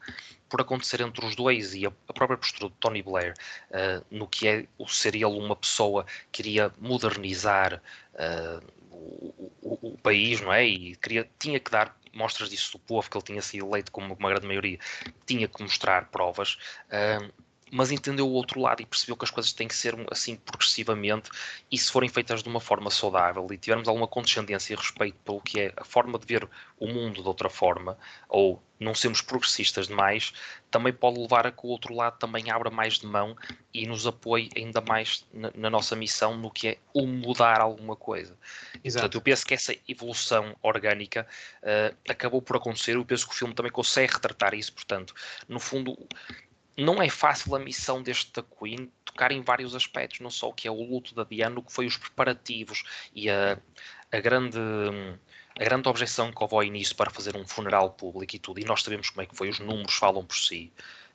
[0.52, 3.32] por acontecer entre os dois e a, a própria postura de Tony Blair
[3.70, 7.80] uh, no que é o ser ele uma pessoa que queria modernizar
[8.12, 10.66] uh, o, o, o, país, não é?
[10.66, 14.12] E queria, tinha que dar mostras disso do povo, que ele tinha sido eleito como
[14.12, 14.78] uma grande maioria,
[15.24, 16.58] tinha que mostrar provas.
[16.88, 17.32] Uh,
[17.72, 21.30] mas entendeu o outro lado e percebeu que as coisas têm que ser assim progressivamente
[21.70, 25.40] e se forem feitas de uma forma saudável e tivermos alguma condescendência e respeito pelo
[25.40, 26.46] que é a forma de ver
[26.78, 27.96] o mundo de outra forma
[28.28, 30.34] ou não sermos progressistas demais,
[30.70, 33.36] também pode levar a que o outro lado também abra mais de mão
[33.72, 37.96] e nos apoie ainda mais na, na nossa missão no que é o mudar alguma
[37.96, 38.36] coisa.
[38.84, 39.02] Exato.
[39.02, 41.26] Portanto, eu penso que essa evolução orgânica
[41.62, 42.96] uh, acabou por acontecer.
[42.96, 44.72] Eu penso que o filme também consegue retratar isso.
[44.72, 45.14] Portanto,
[45.48, 45.96] no fundo,
[46.76, 50.54] não é fácil a missão deste da Queen tocar em vários aspectos, não só o
[50.54, 52.82] que é o luto da Diana, o que foi os preparativos
[53.14, 53.58] e a,
[54.10, 54.58] a grande
[55.58, 58.64] a grande objeção que houve ao início para fazer um funeral público e tudo, e
[58.64, 60.72] nós sabemos como é que foi, os números falam por si.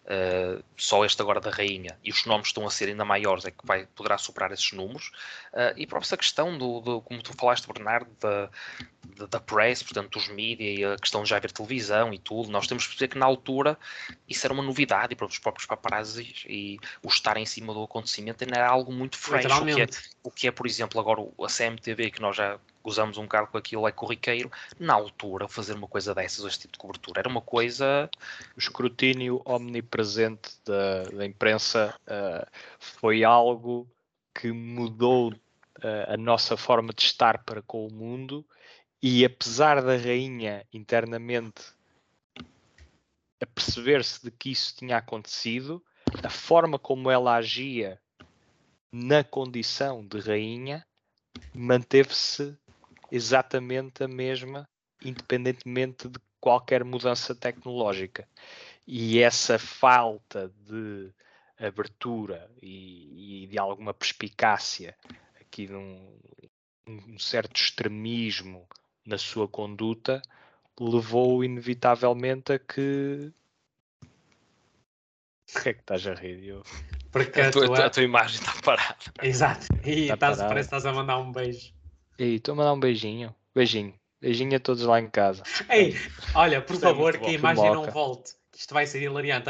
[0.08, 3.52] Uh, só este agora da rainha, e os nomes estão a ser ainda maiores, é
[3.52, 5.12] que vai, poderá superar esses números.
[5.54, 8.50] Uh, e para essa questão, do, do, como tu falaste, Bernardo, da,
[9.26, 12.68] da, press, portanto, dos mídias e a questão de já ver televisão e tudo, nós
[12.68, 13.78] temos que perceber que na altura
[14.28, 18.44] isso era uma novidade para os próprios paparazzi e o estar em cima do acontecimento
[18.44, 19.46] era algo muito fresh.
[19.46, 19.88] O que, é,
[20.24, 23.58] o que é, por exemplo, agora a CMTV, que nós já usamos um bocado com
[23.58, 27.42] aquilo, é corriqueiro, na altura, fazer uma coisa dessas, este tipo de cobertura, era uma
[27.42, 28.10] coisa.
[28.56, 32.48] O escrutínio omnipresente da, da imprensa uh,
[32.80, 33.88] foi algo
[34.34, 38.46] que mudou uh, a nossa forma de estar para com o mundo
[39.02, 41.62] e apesar da rainha internamente
[43.40, 45.84] a perceber-se de que isso tinha acontecido,
[46.24, 48.00] a forma como ela agia
[48.92, 50.86] na condição de rainha
[51.54, 52.58] manteve-se
[53.12, 54.68] exatamente a mesma,
[55.04, 58.28] independentemente de qualquer mudança tecnológica.
[58.86, 61.12] E essa falta de
[61.60, 64.96] abertura e, e de alguma perspicácia,
[65.42, 66.20] aqui de um,
[66.88, 68.68] um certo extremismo
[69.06, 70.22] na sua conduta,
[70.80, 73.32] levou inevitavelmente a que.
[75.50, 76.44] O que é que estás a rir?
[76.46, 76.64] Eu...
[77.12, 78.98] Porque a, a, tua, a tua imagem está parada.
[79.24, 79.66] Exato.
[79.86, 81.74] E tá parece que estás a mandar um beijo.
[82.20, 83.34] E estou a mandar um beijinho.
[83.54, 83.94] Beijinho.
[84.20, 85.44] Beijinho a todos lá em casa.
[85.70, 85.96] Ei,
[86.34, 88.36] olha, por é favor, é que a imagem não volte.
[88.56, 89.46] Isto vai ser hilariante.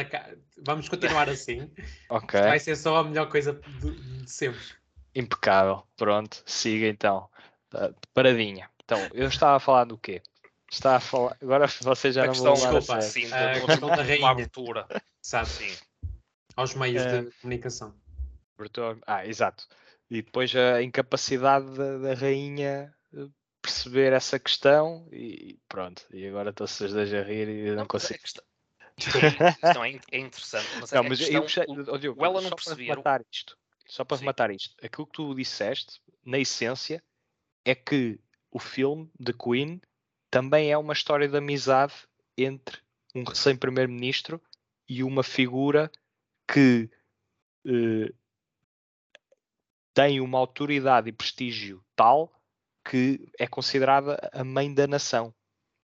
[0.58, 1.72] Vamos continuar assim.
[2.10, 2.40] ok.
[2.40, 4.60] Isto vai ser só a melhor coisa de sempre.
[5.16, 5.84] Impecável.
[5.96, 7.30] Pronto, siga então.
[7.70, 8.70] Tá, paradinha.
[8.84, 10.22] Então, eu estava a falar do quê?
[10.70, 11.38] Estava a falar.
[11.42, 14.30] Agora vocês já a não questão, vão desculpa, sim, a questão da rainha.
[14.30, 14.88] abertura.
[15.22, 15.48] Sabe?
[15.48, 15.78] Sim.
[16.58, 17.96] Aos meios uh, de comunicação.
[19.06, 19.68] Ah, exato
[20.10, 23.28] e depois a incapacidade da, da rainha eh,
[23.62, 28.20] perceber essa questão e pronto, e agora estão-se dois a rir e não, não consigo.
[28.20, 32.50] A questão, é, é, interessante, mas, não, mas questão, eu gostei, o, Diogo, ela não
[32.50, 33.02] perceber.
[33.04, 34.22] Para isto, só para Sim.
[34.22, 37.04] rematar isto, aquilo que tu disseste, na essência,
[37.64, 39.80] é que o filme de Queen
[40.32, 41.94] também é uma história de amizade
[42.36, 42.80] entre
[43.14, 44.42] um recém-primeiro-ministro
[44.90, 45.92] e uma figura
[46.52, 46.90] que
[47.66, 48.14] eh,
[49.98, 52.32] tem uma autoridade e prestígio tal
[52.88, 55.34] que é considerada a mãe da nação.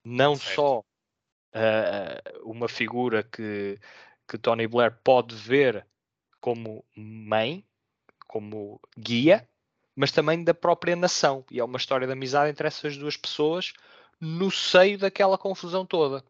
[0.03, 0.55] Não certo.
[0.55, 3.79] só uh, uma figura que,
[4.27, 5.85] que Tony Blair pode ver
[6.41, 7.63] como mãe,
[8.27, 9.47] como guia,
[9.95, 11.45] mas também da própria nação.
[11.51, 13.73] E é uma história de amizade entre essas duas pessoas
[14.19, 16.25] no seio daquela confusão toda.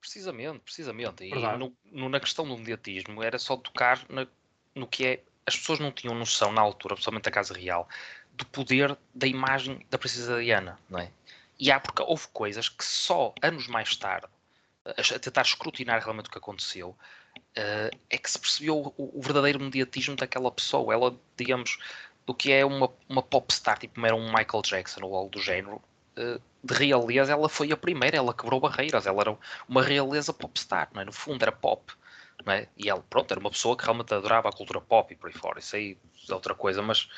[0.00, 1.22] Precisamente, precisamente.
[1.22, 4.26] E no, no, na questão do mediatismo era só tocar na,
[4.74, 7.88] no que é as pessoas não tinham noção na altura, principalmente a Casa Real,
[8.34, 11.10] do poder da imagem da Princesa Diana, não é?
[11.58, 14.28] E há porque houve coisas que só anos mais tarde,
[14.84, 20.14] a tentar escrutinar realmente o que aconteceu, uh, é que se percebeu o, verdadeiro mediatismo
[20.14, 20.94] daquela pessoa.
[20.94, 21.78] Ela, digamos,
[22.24, 25.82] do que é uma, uma popstar, tipo era um Michael Jackson ou algo do género,
[26.16, 30.88] uh, de realeza, ela foi a primeira, ela quebrou barreiras, ela era uma realeza popstar,
[30.92, 31.04] não é?
[31.04, 31.92] No fundo era pop.
[32.46, 32.68] É?
[32.76, 35.34] E ela, pronto, era uma pessoa que realmente adorava a cultura pop e por aí
[35.34, 35.98] fora, isso aí
[36.28, 37.08] é outra coisa, mas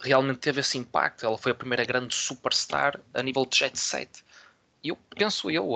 [0.00, 1.26] realmente teve esse impacto.
[1.26, 4.24] Ela foi a primeira grande superstar a nível de jet set.
[4.82, 5.74] E eu penso eu,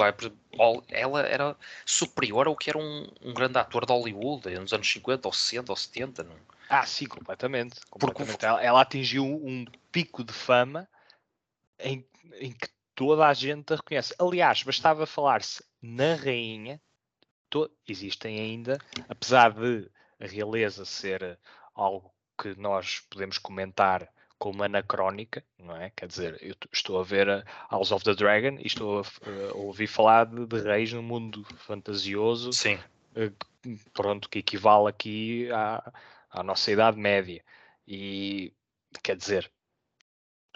[0.88, 5.28] ela era superior ao que era um, um grande ator de Hollywood nos anos 50
[5.28, 6.24] ou 60 ou 70.
[6.24, 6.36] Não?
[6.70, 7.80] Ah, sim, completamente.
[7.90, 8.30] completamente.
[8.30, 10.88] Porque ela, ela, atingiu um pico de fama
[11.78, 12.02] em,
[12.40, 14.14] em que toda a gente a reconhece.
[14.18, 16.80] Aliás, bastava falar-se na rainha
[17.86, 19.90] existem ainda, apesar de
[20.20, 21.38] a realeza ser
[21.74, 25.90] algo que nós podemos comentar como anacrónica, não é?
[25.96, 29.54] Quer dizer, eu estou a ver a House of the Dragon e estou a, a
[29.54, 32.78] ouvir falar de, de, reis no mundo fantasioso, Sim.
[33.14, 33.32] Eh,
[33.92, 35.92] pronto, que equivale aqui à,
[36.30, 37.42] à nossa Idade Média.
[37.86, 38.52] E
[39.02, 39.50] quer dizer,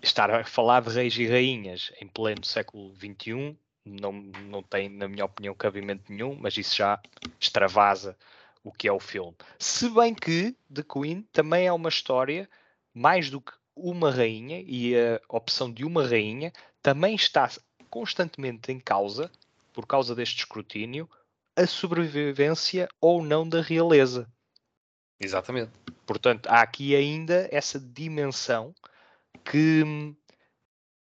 [0.03, 3.57] estar a falar de reis e rainhas em pleno século XXI
[3.89, 7.01] não, não tem, na minha opinião, cabimento nenhum, mas isso já
[7.41, 8.17] extravasa
[8.63, 9.37] o que é o filme.
[9.59, 12.49] Se bem que The Queen também é uma história
[12.95, 17.51] mais do que uma rainha e a opção de uma rainha também está
[17.89, 19.31] constantemente em causa,
[19.73, 21.09] por causa deste escrutínio,
[21.57, 24.29] a sobrevivência ou não da realeza.
[25.21, 25.73] Exatamente.
[26.07, 28.75] Portanto, há aqui ainda essa dimensão
[29.45, 30.17] que hum,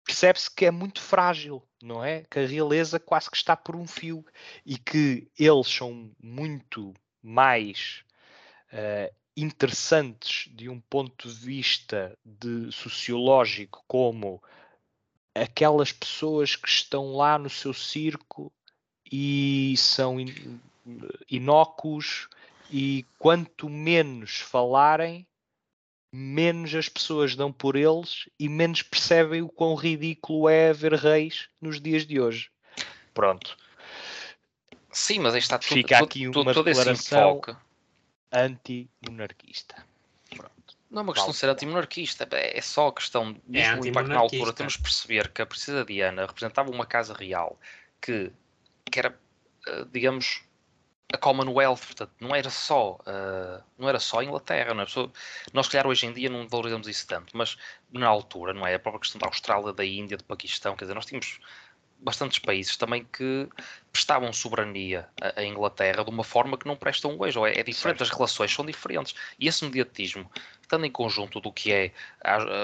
[0.04, 2.24] percebe-se que é muito frágil, não é?
[2.30, 4.24] Que a realeza quase que está por um fio
[4.64, 8.04] e que eles são muito mais
[8.72, 14.42] uh, interessantes de um ponto de vista de sociológico como
[15.34, 18.52] aquelas pessoas que estão lá no seu circo
[19.10, 20.16] e são
[21.28, 22.28] inócuos
[22.70, 25.26] e quanto menos falarem,
[26.16, 31.48] menos as pessoas dão por eles e menos percebem o quão ridículo é haver reis
[31.60, 32.50] nos dias de hoje.
[33.12, 33.56] Pronto.
[34.92, 37.40] Sim, mas aí está tudo, Fica aqui tudo, uma tudo declaração
[38.32, 39.84] anti-monarquista.
[40.88, 44.18] Não é uma questão de ser anti-monarquista, é só a questão de é impacto na
[44.18, 44.52] altura.
[44.52, 47.58] Temos de perceber que a princesa Diana representava uma casa real
[48.00, 48.30] que,
[48.84, 49.18] que era,
[49.66, 50.43] eh, digamos,
[51.14, 54.86] a Commonwealth, portanto, não era só, uh, não era só a Inglaterra, não é?
[55.52, 57.56] Nós, calhar, hoje em dia não valorizamos isso tanto, mas
[57.92, 58.74] na altura, não é?
[58.74, 61.40] A própria questão da Austrália, da Índia, do Paquistão, quer dizer, nós tínhamos
[62.00, 63.48] bastantes países também que
[63.90, 67.98] prestavam soberania à Inglaterra de uma forma que não prestam hoje, ou é, é diferente,
[67.98, 68.02] certo.
[68.02, 69.14] as relações são diferentes.
[69.38, 70.30] E esse mediatismo,
[70.64, 71.92] estando em conjunto do que é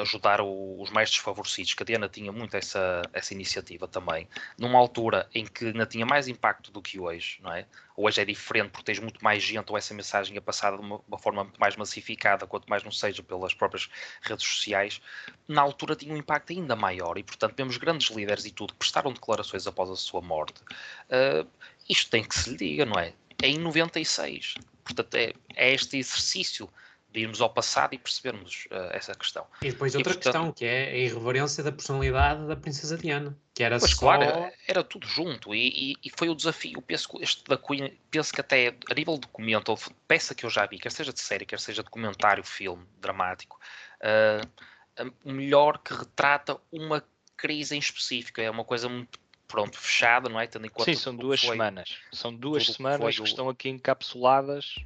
[0.03, 5.29] ajudar os mais desfavorecidos, que a Diana tinha muito essa, essa iniciativa também, numa altura
[5.35, 7.67] em que ainda tinha mais impacto do que hoje, não é?
[7.97, 11.01] Hoje é diferente porque tens muito mais gente ou essa mensagem é passada de uma,
[11.07, 13.91] uma forma muito mais massificada, quanto mais não seja pelas próprias
[14.23, 15.03] redes sociais.
[15.47, 18.79] Na altura tinha um impacto ainda maior e, portanto, vemos grandes líderes e tudo que
[18.79, 20.63] prestaram declarações após a sua morte.
[21.11, 21.47] Uh,
[21.89, 23.13] isto tem que se lhe diga, não é?
[23.43, 24.55] É em 96.
[24.83, 26.71] Portanto, é, é este exercício
[27.13, 29.47] de irmos ao passado e percebermos uh, essa questão.
[29.63, 33.37] E depois outra e, portanto, questão, que é a irreverência da personalidade da princesa Diana,
[33.55, 33.99] que era pois só...
[33.99, 37.57] claro, era, era tudo junto e, e, e, foi o desafio, penso que este da
[37.57, 41.13] Queen, penso que até a nível de documento, peça que eu já vi, quer seja
[41.13, 43.59] de série, quer seja documentário, filme, dramático,
[44.03, 47.03] uh, o melhor que retrata uma
[47.37, 49.19] crise em específico, é uma coisa muito
[49.49, 50.47] pronto, fechada, não é?
[50.47, 51.99] Tendo em conta Sim, são duas foi, semanas.
[52.13, 54.77] São duas semanas que, que estão aqui encapsuladas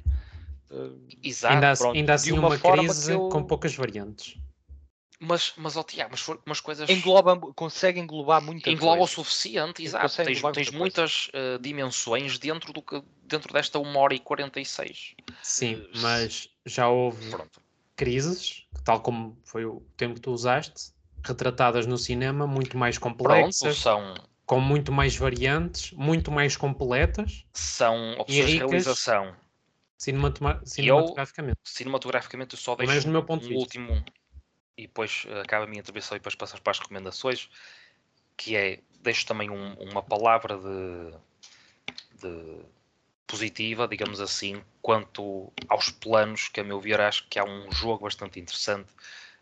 [1.23, 3.29] Exato, ainda, pronto, ainda assim uma, uma crise eu...
[3.29, 4.37] com poucas variantes.
[5.19, 6.89] Mas, mas, oh, Tiago, mas, umas coisas.
[6.89, 9.13] Engloba, consegue englobar muita Engloba coisa.
[9.13, 10.13] o suficiente, exato.
[10.23, 15.15] Tens, tens muitas uh, dimensões dentro, do que, dentro desta 1 hora e 46.
[15.41, 17.61] Sim, uh, mas já houve pronto.
[17.95, 20.91] crises, tal como foi o tempo que tu usaste,
[21.23, 23.59] retratadas no cinema, muito mais complexas.
[23.59, 24.13] Pronto, são.
[24.45, 27.45] Com muito mais variantes, muito mais completas.
[27.53, 29.33] São opções de realização
[29.97, 31.57] cinematograficamente.
[31.57, 34.03] Eu, cinematograficamente eu só deixo Mas no meu ponto um último
[34.77, 37.49] e depois uh, acaba a minha intervenção e depois passamos para as recomendações
[38.37, 41.17] que é, deixo também um, uma palavra de,
[42.21, 42.61] de,
[43.25, 48.03] positiva, digamos assim, quanto aos planos, que a meu ver acho que há um jogo
[48.03, 48.91] bastante interessante,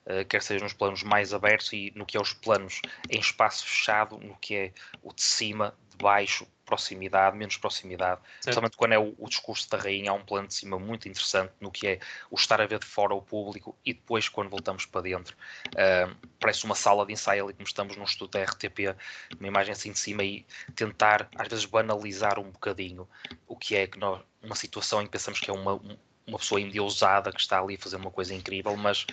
[0.06, 3.66] uh, quer seja nos planos mais abertos e no que é os planos em espaço
[3.66, 8.39] fechado, no que é o de cima, de baixo, proximidade, menos proximidade, certo.
[8.39, 11.52] especialmente quando é o, o, discurso da rainha, há um plano de cima muito interessante
[11.60, 11.99] no que é
[12.30, 15.36] o estar a ver de fora o público e depois quando voltamos para dentro
[15.69, 18.95] uh, parece uma sala de ensaio ali como estamos num estudo da RTP,
[19.38, 20.45] uma imagem assim de cima e
[20.76, 23.08] tentar às vezes banalizar um bocadinho
[23.47, 25.80] o que é que nós, uma situação em que pensamos que é uma,
[26.26, 29.06] uma pessoa endeusada que está ali a fazer uma coisa incrível, mas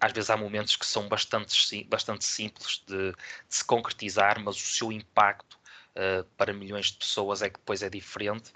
[0.00, 3.16] às vezes há momentos que são bastante, bastante simples de, de
[3.48, 5.57] se concretizar, mas o seu impacto
[5.98, 8.52] uh, para milhões de pessoas é que depois é diferente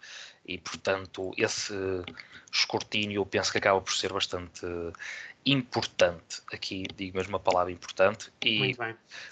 [0.46, 1.74] e, portanto, esse
[2.52, 4.66] escrutínio eu penso que acaba por ser bastante
[5.44, 6.42] importante.
[6.52, 8.76] Aqui digo mesmo uma palavra importante e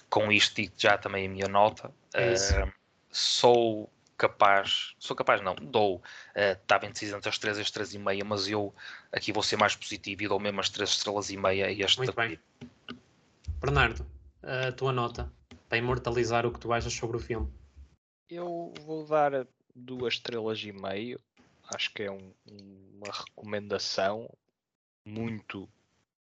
[0.08, 1.90] com isto digo já também a minha nota.
[2.12, 2.72] É uh,
[3.10, 7.94] sou capaz, sou capaz não, dou, uh, estava indeciso entre as 3 e as 3
[7.94, 8.74] e meia, mas eu
[9.12, 11.98] aqui vou ser mais positivo e dou mesmo as 3 estrelas e meia a este
[11.98, 12.38] Muito bem.
[13.60, 14.06] Bernardo,
[14.42, 15.30] a tua nota
[15.70, 17.48] para imortalizar o que tu achas sobre o filme.
[18.30, 21.20] Eu vou dar duas estrelas e meio.
[21.74, 22.32] Acho que é um,
[22.94, 24.28] uma recomendação
[25.04, 25.68] muito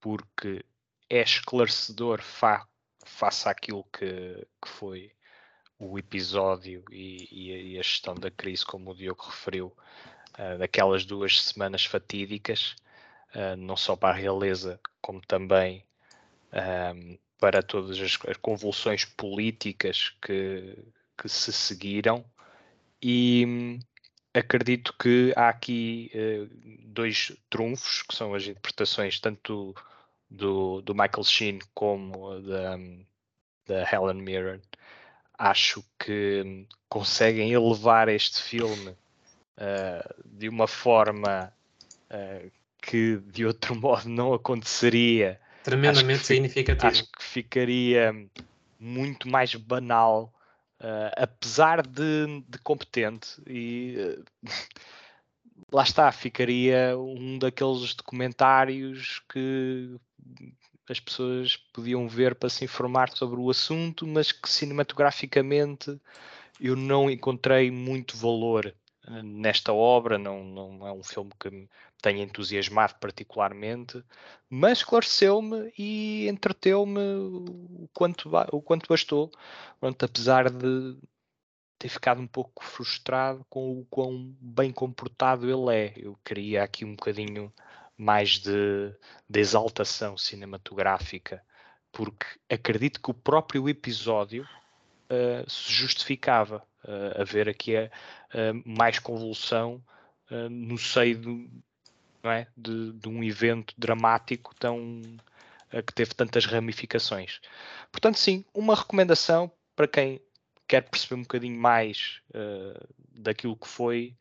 [0.01, 0.65] porque
[1.09, 2.67] é esclarecedor fa
[3.05, 5.13] face àquilo que, que foi
[5.79, 9.77] o episódio e, e, a gestão da crise, como o Diogo referiu,
[10.39, 12.75] uh, daquelas duas semanas fatídicas,
[13.35, 15.85] uh, não só para a realeza, como também
[16.95, 20.79] um, para todas as, as convulsões políticas que,
[21.17, 22.25] que se seguiram
[23.03, 23.79] e hum,
[24.33, 26.49] acredito que há aqui uh,
[26.87, 29.75] dois trunfos, que são as interpretações tanto
[30.31, 32.79] do, do Michael Sheen como da,
[33.67, 34.61] da Helen Mirren.
[35.39, 41.53] Acho que um, conseguem elevar este filme uh, de uma forma
[42.11, 42.51] uh,
[42.81, 45.41] que de outro modo não aconteceria.
[45.63, 46.87] Tremendamente acho significativo.
[46.87, 48.15] Acho que ficaria
[48.79, 50.33] muito mais banal
[50.85, 54.25] Uh, apesar de, de, competente e uh,
[55.73, 59.97] lá está, ficaria um daqueles documentários que
[60.87, 65.99] as pessoas podiam ver para se informar sobre o assunto, mas que cinematograficamente
[66.61, 68.75] eu não encontrei muito valor
[69.23, 71.67] nesta obra, não, não é um filme que
[72.05, 74.05] tenha entusiasmado particularmente,
[74.51, 79.31] mas esclareceu-me e entreteu-me o quanto, o quanto bastou,
[79.81, 80.99] Pronto, apesar de
[81.79, 85.95] ter ficado um pouco frustrado com o quão bem comportado ele é.
[85.97, 87.51] Eu queria aqui um bocadinho
[87.97, 88.95] mais de,
[89.27, 91.43] de exaltação cinematográfica,
[91.91, 94.47] porque acredito que o próprio episódio
[95.11, 97.91] uh, se justificava uh, haver aqui a,
[98.67, 99.83] mais convulsão
[100.51, 101.65] no seio do,
[102.25, 102.49] não é?
[102.57, 105.03] de, de um evento dramático tão
[105.87, 107.41] que teve tantas ramificações.
[107.91, 110.21] Portanto, sim, uma recomendação para quem
[110.69, 114.17] quer perceber um bocadinho mais uh, daquilo que foi,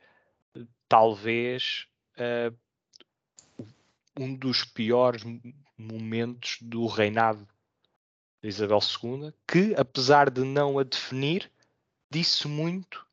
[0.89, 1.87] talvez,
[2.17, 2.55] uh,
[4.19, 5.23] um dos piores
[5.77, 7.47] momentos do reinado
[8.41, 11.51] de Isabel II, que, apesar de não a definir,
[12.09, 13.05] disse muito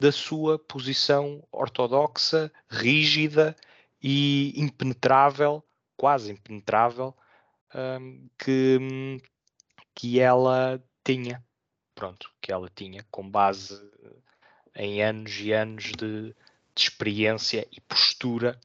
[0.00, 3.56] da sua posição ortodoxa, rígida
[4.02, 5.64] e impenetrável,
[5.96, 7.14] quase impenetrável,
[7.74, 9.20] um, que,
[9.94, 11.44] que ela tinha
[11.98, 13.74] pronto, que ela tinha com base
[14.76, 16.34] em anos e anos de, de
[16.76, 18.58] experiência e postura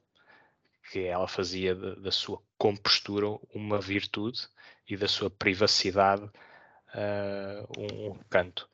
[0.92, 4.46] que ela fazia da sua compostura uma virtude
[4.88, 8.70] e da sua privacidade uh, um, um, canto.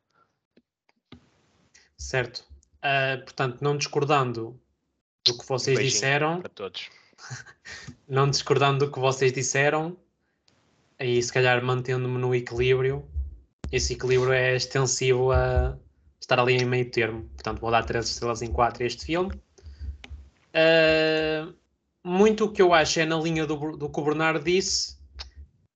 [1.97, 2.45] Certo.
[2.77, 4.61] Uh, portanto, não discordando
[5.27, 6.41] do que vocês um disseram.
[6.41, 6.89] Para todos.
[8.09, 9.97] não discordando do que vocês disseram,
[10.99, 13.09] aí se calhar mantendo-me no equilíbrio,
[13.71, 15.77] esse equilíbrio é extensivo a
[16.21, 17.23] estar ali em meio termo.
[17.35, 19.33] Portanto, vou dar 3 estrelas em 4 a este filme.
[20.51, 21.55] Uh,
[22.05, 24.99] muito o que eu acho é na linha do, do que o Bernardo disse,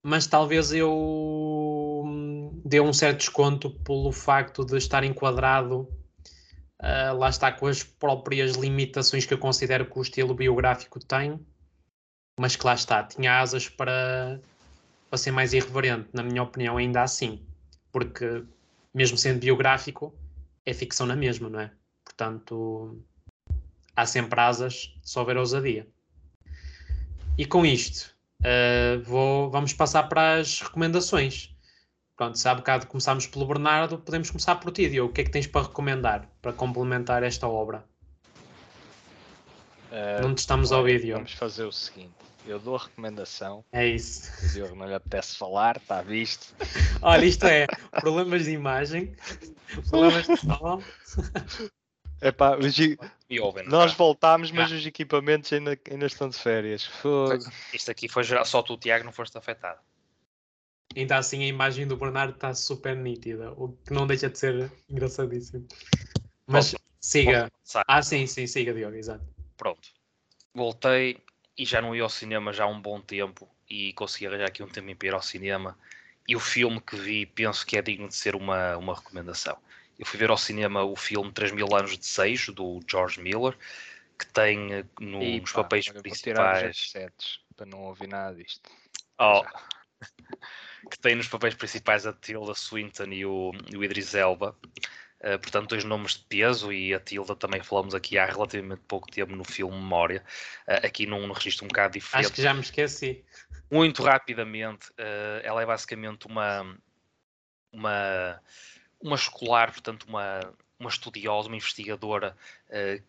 [0.03, 5.89] mas talvez eu hum, dê um certo desconto pelo facto de estar enquadrado,
[6.83, 11.39] uh, lá está, com as próprias limitações que eu considero que o estilo biográfico tem,
[12.39, 14.41] mas que lá está, tinha asas para,
[15.09, 17.45] para ser mais irreverente, na minha opinião, ainda assim
[17.95, 18.45] porque
[18.93, 20.13] mesmo sendo biográfico,
[20.67, 21.71] é ficção na mesma, não é?
[22.05, 23.01] Portanto,
[23.95, 25.87] há sempre asas se houver ousadia.
[27.39, 31.54] E com isto, uh, vou, vamos passar para as recomendações.
[32.17, 35.11] Pronto, se há bocado começámos pelo Bernardo, podemos começar por ti, Diogo.
[35.11, 37.85] O que é que tens para recomendar, para complementar esta obra?
[39.91, 41.19] Uh, não te estamos a ouvir, Diogo.
[41.19, 43.65] Vamos fazer o seguinte eu dou a recomendação.
[43.73, 44.31] É isso.
[44.45, 46.55] O Diogo não lhe apetece falar, está visto.
[47.03, 47.67] Olha, isto é
[48.01, 49.17] problemas de imagem,
[49.89, 50.83] problemas de som.
[52.23, 52.75] Epá, os,
[53.67, 54.77] nós voltámos, mas ah.
[54.77, 56.85] os equipamentos ainda, ainda estão de férias.
[56.85, 57.45] Fogo.
[57.73, 59.79] Isto aqui foi geral, só tu, Tiago, não foste afetado.
[60.97, 64.71] Ainda assim, a imagem do Bernardo está super nítida, o que não deixa de ser
[64.89, 65.67] engraçadíssimo.
[66.47, 67.51] Mas siga.
[67.87, 69.25] ah, sim, sim, siga, Diogo, exato.
[69.57, 69.89] Pronto.
[70.55, 71.19] Voltei
[71.57, 74.63] e já não ia ao cinema já há um bom tempo e consegui arranjar aqui
[74.63, 75.77] um tempo para ir ao cinema
[76.29, 79.57] e o filme que vi penso que é digno de ser uma, uma recomendação.
[79.99, 83.57] Eu fui ver ao cinema o filme 3 mil anos de desejo do George Miller
[84.19, 86.93] que tem eh, no, e, nos pá, papéis principais
[87.57, 88.71] para não ouvir nada disto.
[89.19, 89.43] Oh.
[90.91, 94.57] que tem nos papéis principais a Tilda Swinton e o, e o Idris Elba.
[95.21, 99.11] Uh, portanto, dois nomes de peso e a Tilda também falamos aqui há relativamente pouco
[99.11, 100.23] tempo no filme Memória,
[100.69, 102.27] uh, aqui num, registro um bocado diferente.
[102.27, 103.25] Acho que já me esqueci.
[103.71, 106.77] Muito rapidamente, uh, ela é basicamente uma,
[107.73, 108.41] uma,
[109.01, 110.41] uma escolar, portanto, uma,
[110.79, 112.37] uma estudiosa, uma investigadora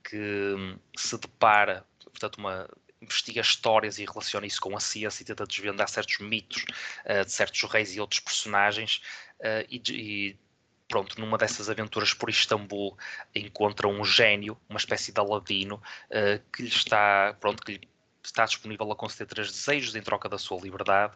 [0.04, 2.70] que se depara, portanto, uma,
[3.02, 6.64] investiga histórias e relaciona isso com a ciência e tenta desvendar certos mitos
[7.06, 9.02] uh, de certos reis e outros personagens
[9.40, 10.40] uh, e, e,
[10.88, 12.98] pronto, numa dessas aventuras por Istambul,
[13.34, 17.90] encontra um gênio, uma espécie de Aladino, uh, que lhe está, pronto, que lhe
[18.24, 21.14] está disponível a conceder três desejos em troca da sua liberdade,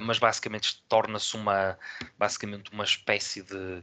[0.00, 1.76] mas basicamente torna-se uma,
[2.16, 3.82] basicamente uma espécie de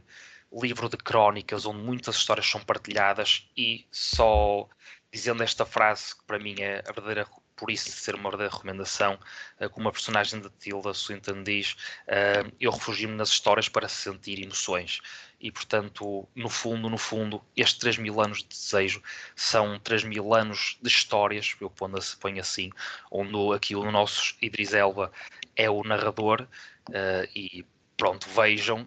[0.52, 4.68] livro de crónicas onde muitas histórias são partilhadas e só
[5.16, 9.18] dizendo esta frase que para mim é a verdadeira por isso ser uma verdadeira recomendação,
[9.58, 11.72] uh, como a personagem de Tilda Swinton diz,
[12.06, 15.00] uh, eu refugio-me nas histórias para sentir emoções.
[15.40, 19.02] E, portanto, no fundo, no fundo, estes 3 mil anos de desejo
[19.34, 22.70] são 3 mil anos de histórias, eu ponho, ponho assim,
[23.10, 25.10] onde aqui o nosso Idris Elba
[25.56, 26.42] é o narrador
[26.90, 27.64] uh, e
[27.96, 28.86] pronto, vejam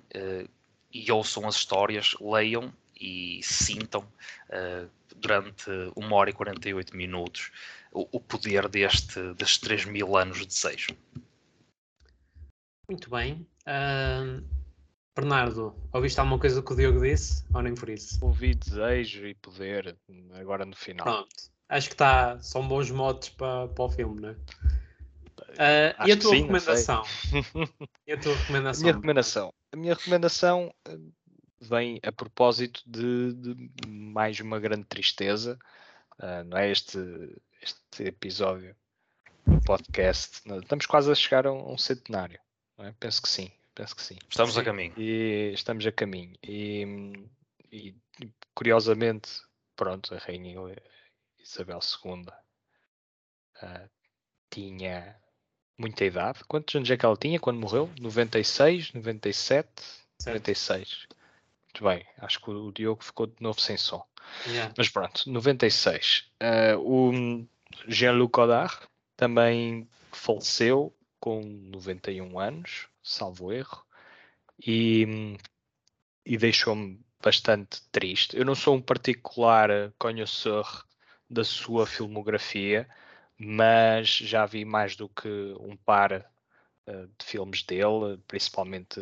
[0.92, 4.06] e ouçam as histórias, leiam e sintam
[5.16, 7.52] durante uma hora e 48 minutos
[7.92, 10.96] o, o poder deste, destes 3 mil anos de desejo.
[12.90, 13.48] Muito bem.
[13.68, 14.44] Uh,
[15.16, 18.18] Bernardo, ouviste alguma coisa que o Diogo disse ou nem por isso?
[18.24, 19.98] Ouvi desejo e poder
[20.34, 21.06] agora no final.
[21.06, 21.36] Pronto,
[21.68, 24.36] acho que tá, são bons modos para, para o filme, não é?
[25.50, 27.04] Uh, e a tua sim, recomendação?
[28.08, 28.80] e a tua recomendação?
[28.80, 30.98] A minha recomendação, a minha recomendação eh,
[31.60, 35.58] vem a propósito de, de mais uma grande tristeza,
[36.20, 36.72] uh, não é?
[36.72, 36.98] Este,
[37.62, 38.76] este episódio
[39.46, 40.42] do podcast.
[40.62, 42.40] Estamos quase a chegar a um, centenário,
[42.80, 42.94] é?
[43.00, 44.18] Penso que sim, penso que sim.
[44.30, 44.62] Estamos sim.
[44.62, 44.94] a caminho.
[44.98, 46.36] E estamos a caminho.
[46.44, 47.14] E,
[47.72, 47.96] e
[48.54, 49.30] curiosamente,
[49.76, 50.56] pronto, a Rainha
[51.40, 52.26] Isabel II
[53.64, 53.90] uh,
[54.50, 55.16] tinha
[55.78, 56.44] muita idade.
[56.46, 57.90] Quantos anos é que ela tinha quando morreu?
[58.00, 59.70] 96, 97,
[60.20, 60.38] certo.
[60.38, 61.08] 96.
[61.70, 64.04] Muito bem, acho que o Diogo ficou de novo sem som.
[64.48, 64.74] Yeah.
[64.76, 66.32] Mas pronto, 96.
[66.42, 67.48] Uh, o
[67.88, 68.78] Jean-Luc Godard
[69.16, 73.84] também faleceu com 91 anos, salvo erro,
[74.66, 75.38] e,
[76.26, 78.36] e deixou-me bastante triste.
[78.36, 80.86] Eu não sou um particular conhecedor
[81.30, 82.90] da sua filmografia,
[83.38, 89.00] mas já vi mais do que um par uh, de filmes dele, principalmente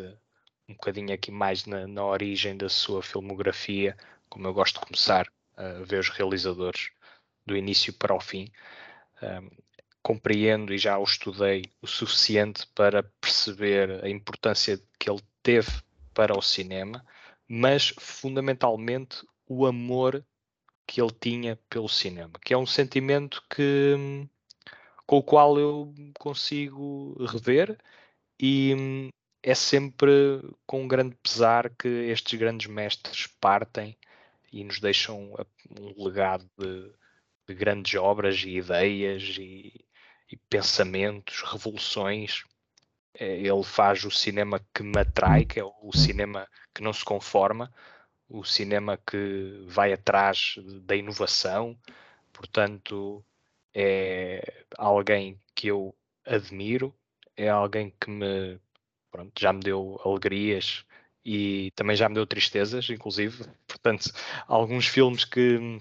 [0.68, 3.96] um bocadinho aqui mais na, na, origem da sua filmografia,
[4.28, 6.90] como eu gosto de começar a ver os realizadores
[7.46, 8.50] do início para o fim.
[9.22, 9.48] Um,
[10.02, 15.70] compreendo e já o estudei o suficiente para perceber a importância que ele teve
[16.14, 17.04] para o cinema,
[17.46, 20.24] mas fundamentalmente o amor
[20.86, 23.94] que ele tinha pelo cinema, que é um sentimento que
[25.06, 27.78] com o qual eu consigo rever
[28.40, 29.10] e
[29.42, 33.96] é sempre com um grande pesar que estes grandes mestres partem
[34.52, 35.34] e nos deixam
[35.78, 36.92] um legado de,
[37.46, 39.84] de grandes obras e ideias e,
[40.30, 42.44] e pensamentos, revoluções.
[43.14, 47.04] É, ele faz o cinema que me atrai, que é o cinema que não se
[47.04, 47.72] conforma,
[48.28, 51.78] o cinema que vai atrás da inovação,
[52.32, 53.24] portanto,
[53.74, 56.94] é alguém que eu admiro,
[57.36, 58.60] é alguém que me
[59.10, 60.84] pronto, já me deu alegrias
[61.24, 63.44] e também já me deu tristezas, inclusive.
[63.66, 64.12] Portanto,
[64.46, 65.78] alguns filmes que,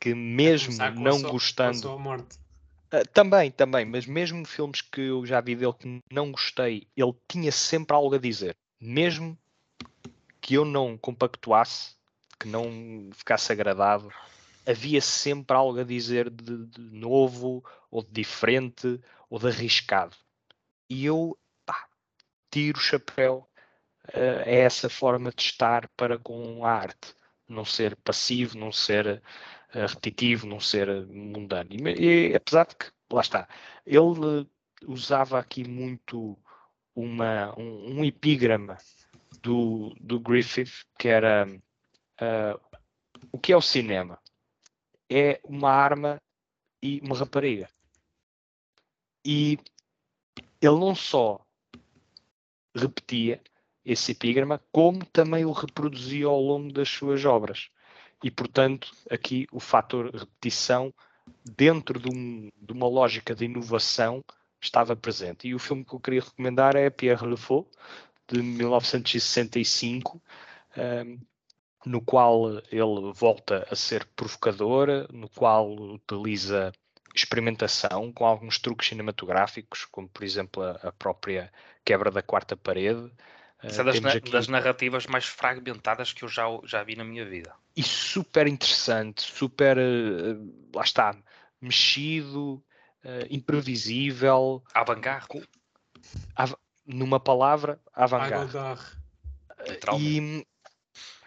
[0.00, 1.96] que mesmo não sua, gostando.
[1.96, 7.12] Uh, também, também, mas mesmo filmes que eu já vi dele que não gostei, ele
[7.28, 8.56] tinha sempre algo a dizer.
[8.80, 9.36] Mesmo
[10.40, 11.94] que eu não compactuasse,
[12.38, 14.10] que não ficasse agradado,
[14.66, 20.16] havia sempre algo a dizer de, de novo, ou de diferente, ou de arriscado.
[20.88, 21.36] E eu
[22.54, 23.48] tiro o chapéu
[24.10, 27.14] uh, a essa forma de estar para com a arte.
[27.48, 29.20] Não ser passivo, não ser
[29.74, 31.70] uh, repetitivo, não ser mundano.
[31.72, 33.48] E, e, apesar de que, lá está,
[33.84, 34.48] ele
[34.86, 36.38] usava aqui muito
[36.94, 38.78] uma, um, um epígrama
[39.42, 42.78] do, do Griffith, que era uh,
[43.32, 44.18] o que é o cinema?
[45.10, 46.22] É uma arma
[46.80, 47.68] e uma rapariga.
[49.24, 49.58] E
[50.60, 51.43] ele não só
[52.74, 53.40] repetia
[53.84, 57.68] esse epígrama, como também o reproduzia ao longo das suas obras.
[58.22, 60.92] E, portanto, aqui o fator repetição,
[61.44, 64.24] dentro de, um, de uma lógica de inovação,
[64.60, 65.46] estava presente.
[65.46, 67.68] E o filme que eu queria recomendar é Pierre Le Faux,
[68.26, 70.22] de 1965,
[70.76, 71.18] um,
[71.84, 76.72] no qual ele volta a ser provocador, no qual utiliza
[77.14, 81.52] experimentação com alguns truques cinematográficos, como por exemplo a, a própria
[81.84, 83.10] quebra da quarta parede.
[83.62, 84.30] Isso é das, na, aqui...
[84.30, 87.54] das, narrativas mais fragmentadas que eu já, já vi na minha vida.
[87.76, 91.16] E super interessante, super, uh, lá está,
[91.60, 92.62] mexido,
[93.04, 94.62] uh, imprevisível.
[94.74, 95.26] Avant-garde
[96.86, 98.56] numa palavra, avant-garde.
[99.98, 100.46] E,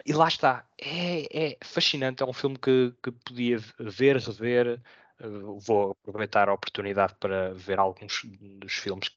[0.06, 4.80] e lá está, é, é, fascinante, é um filme que, que podia ver, rever.
[5.20, 9.10] Uh, vou aproveitar a oportunidade para ver alguns dos filmes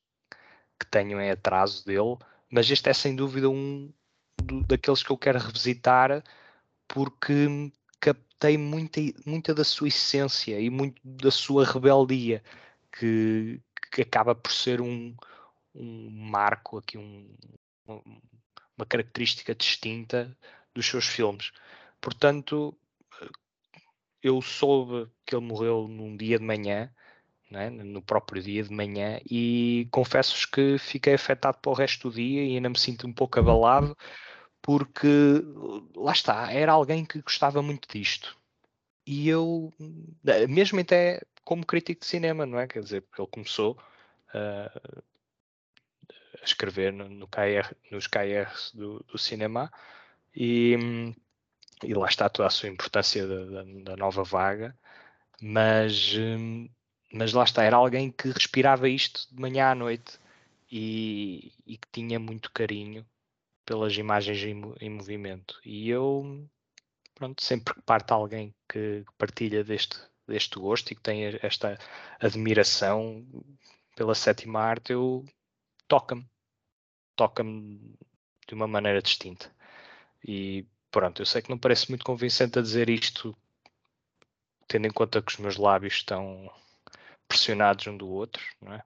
[0.82, 2.17] que tenho em atraso dele,
[2.49, 3.93] mas este é sem dúvida um
[4.41, 6.23] do, daqueles que eu quero revisitar
[6.88, 12.43] porque captei muita, muita da sua essência e muito da sua rebeldia
[12.91, 13.61] que,
[13.91, 15.15] que acaba por ser um,
[15.75, 17.29] um marco aqui, um,
[17.88, 20.36] uma característica distinta
[20.73, 21.51] dos seus filmes.
[22.01, 22.75] Portanto,
[24.23, 26.91] eu soube que ele morreu num dia de manhã,
[27.60, 27.70] é?
[27.70, 32.43] no próprio dia de manhã, e confesso-vos que fiquei afetado para o resto do dia
[32.43, 33.97] e ainda me sinto um pouco abalado,
[34.62, 35.08] porque
[35.95, 38.38] lá está, era alguém que gostava muito disto.
[39.06, 39.74] E eu,
[40.49, 42.68] mesmo até como crítico de cinema, não é?
[42.68, 43.78] Quer dizer, porque ele começou
[44.34, 45.04] uh,
[46.41, 49.72] a escrever no, no KR, nos KRs do, do cinema
[50.36, 50.78] e,
[51.84, 54.78] e lá está toda a sua importância da, da, da nova vaga,
[55.41, 56.14] mas,
[57.14, 60.20] mas lá está, era alguém que respirava isto de manhã à noite
[60.72, 63.05] e, e que tinha muito carinho
[63.66, 65.59] pelas imagens em, em, movimento.
[65.66, 66.47] E eu,
[67.16, 69.97] pronto, sempre que parte alguém que partilha deste,
[70.28, 71.78] deste gosto e que tem esta
[72.20, 73.26] admiração
[73.95, 75.26] pela sétima arte, eu
[75.88, 76.26] toca-me,
[77.16, 77.95] toca-me
[78.47, 79.53] de uma maneira distinta.
[80.26, 83.36] E pronto, eu sei que não parece muito convincente a dizer isto,
[84.68, 86.49] tendo em conta que os meus lábios estão
[87.32, 88.84] pressionados um do outro, não é?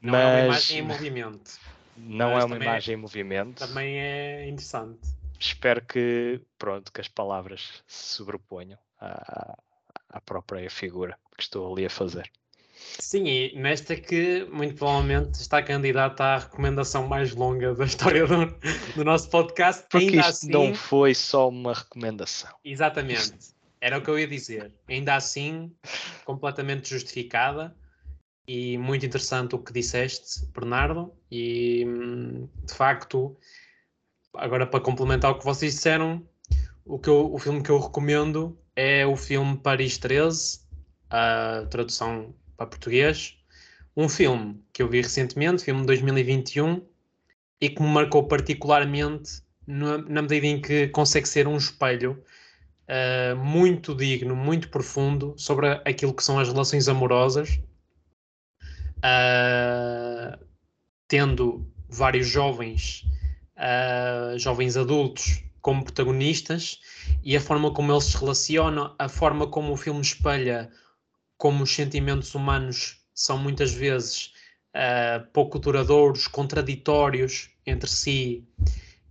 [0.00, 1.60] Não Mas, é uma imagem em movimento.
[1.96, 3.66] Não Mas é uma imagem é, em movimento.
[3.66, 5.00] Também é interessante.
[5.40, 9.58] Espero que, pronto, que as palavras se sobreponham à,
[10.10, 12.30] à própria figura que estou ali a fazer.
[12.98, 18.46] Sim, e nesta que muito provavelmente está candidata à recomendação mais longa da história do,
[18.94, 19.84] do nosso podcast.
[19.90, 22.50] Porque Ainda isto assim, não foi só uma recomendação.
[22.64, 23.57] Exatamente.
[23.80, 24.72] Era o que eu ia dizer.
[24.88, 25.72] Ainda assim,
[26.24, 27.74] completamente justificada
[28.46, 31.12] e muito interessante o que disseste, Bernardo.
[31.30, 31.84] E
[32.64, 33.36] de facto,
[34.34, 36.26] agora para complementar o que vocês disseram,
[36.84, 40.60] o, que eu, o filme que eu recomendo é o filme Paris 13,
[41.10, 43.36] a tradução para português.
[43.96, 46.86] Um filme que eu vi recentemente, filme de 2021,
[47.60, 52.22] e que me marcou particularmente na, na medida em que consegue ser um espelho
[52.88, 57.60] uh, muito digno, muito profundo sobre aquilo que são as relações amorosas,
[58.98, 60.38] uh,
[61.06, 63.04] tendo vários jovens,
[63.56, 66.80] uh, jovens adultos como protagonistas
[67.22, 70.70] e a forma como eles se relacionam, a forma como o filme espelha
[71.36, 74.32] como os sentimentos humanos são muitas vezes
[74.74, 78.46] uh, pouco duradouros, contraditórios entre si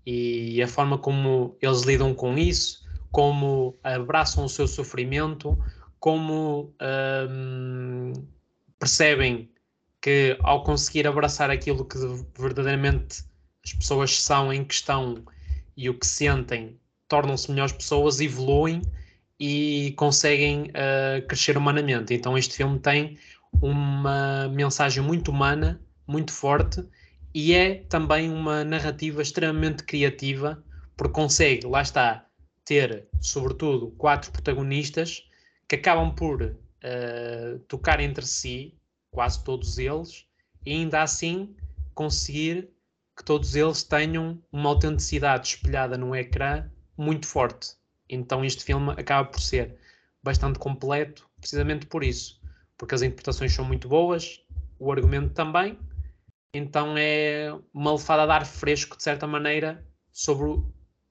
[0.06, 5.58] e a forma como eles lidam com isso, como abraçam o seu sofrimento,
[6.00, 6.74] como
[7.30, 8.14] um,
[8.80, 9.50] percebem
[10.02, 11.98] que ao conseguir abraçar aquilo que
[12.38, 13.24] verdadeiramente
[13.64, 15.24] as pessoas são em questão
[15.76, 18.82] e o que sentem, tornam-se melhores pessoas, evoluem
[19.40, 22.14] e conseguem uh, crescer humanamente.
[22.14, 23.18] Então este filme tem
[23.62, 26.84] uma mensagem muito humana, muito forte
[27.34, 30.64] e é também uma narrativa extremamente criativa
[30.96, 32.27] porque consegue, lá está,
[32.68, 35.26] ter sobretudo quatro protagonistas
[35.70, 38.78] que acabam por uh, tocar entre si,
[39.10, 40.28] quase todos eles,
[40.66, 41.56] e ainda assim
[41.96, 42.70] conseguir
[43.16, 47.70] que todos eles tenham uma autenticidade espelhada no ecrã muito forte.
[48.10, 49.80] Então este filme acaba por ser
[50.22, 52.38] bastante completo, precisamente por isso,
[52.78, 54.44] porque as interpretações são muito boas,
[54.78, 55.80] o argumento também,
[56.54, 60.62] então é uma lefada de ar fresco, de certa maneira, sobre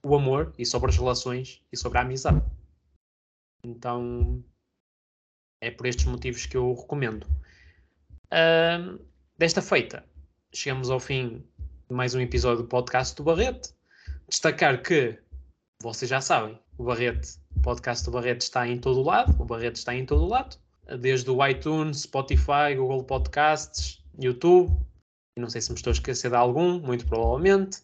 [0.03, 2.41] o amor e sobre as relações e sobre a amizade.
[3.63, 4.43] Então
[5.61, 7.25] é por estes motivos que eu recomendo.
[8.27, 8.99] Uh,
[9.37, 10.05] desta feita,
[10.53, 11.43] chegamos ao fim
[11.89, 13.73] de mais um episódio do podcast do Barrete.
[14.29, 15.17] Destacar que
[15.81, 19.45] vocês já sabem, o Barrete, o podcast do Barrete está em todo o lado, o
[19.45, 20.57] Barrete está em todo o lado,
[20.99, 24.75] desde o iTunes, Spotify, Google Podcasts, YouTube,
[25.37, 27.81] não sei se me estou a esquecer de algum, muito provavelmente,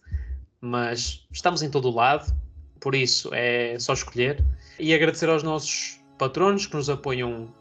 [0.63, 2.33] mas estamos em todo o lado,
[2.79, 4.41] por isso é só escolher.
[4.79, 7.53] E agradecer aos nossos patronos que nos apoiam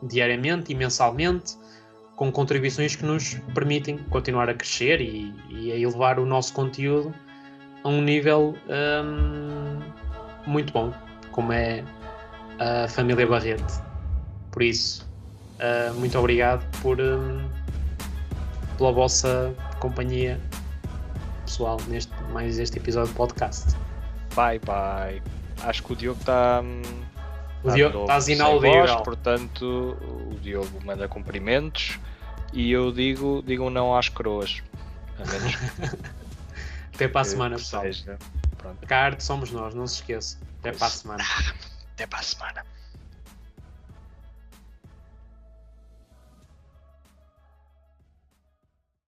[0.00, 1.56] diariamente e mensalmente,
[2.14, 7.12] com contribuições que nos permitem continuar a crescer e, e a elevar o nosso conteúdo
[7.82, 9.80] a um nível um,
[10.48, 10.94] muito bom,
[11.32, 11.84] como é
[12.60, 13.82] a família Barrete.
[14.52, 15.04] Por isso,
[15.58, 17.44] uh, muito obrigado por, um,
[18.78, 20.40] pela vossa companhia
[21.54, 23.76] pessoal neste mais este episódio do podcast.
[24.34, 25.22] Bye bye.
[25.62, 26.60] Acho que o Diogo está.
[26.60, 26.82] Hum,
[27.62, 29.02] o Diogo está inaudível.
[29.02, 29.96] Portanto,
[30.32, 32.00] o Diogo manda cumprimentos
[32.52, 34.64] e eu digo, digo não às coroas.
[35.16, 35.54] A menos
[36.92, 37.82] Até para a semana, pessoal.
[37.84, 38.18] Seja.
[38.58, 38.84] Pronto.
[38.88, 40.38] Cá somos nós, não se esqueça.
[40.58, 40.78] Até pois.
[40.78, 41.24] para a semana.
[41.94, 42.64] Até para a semana.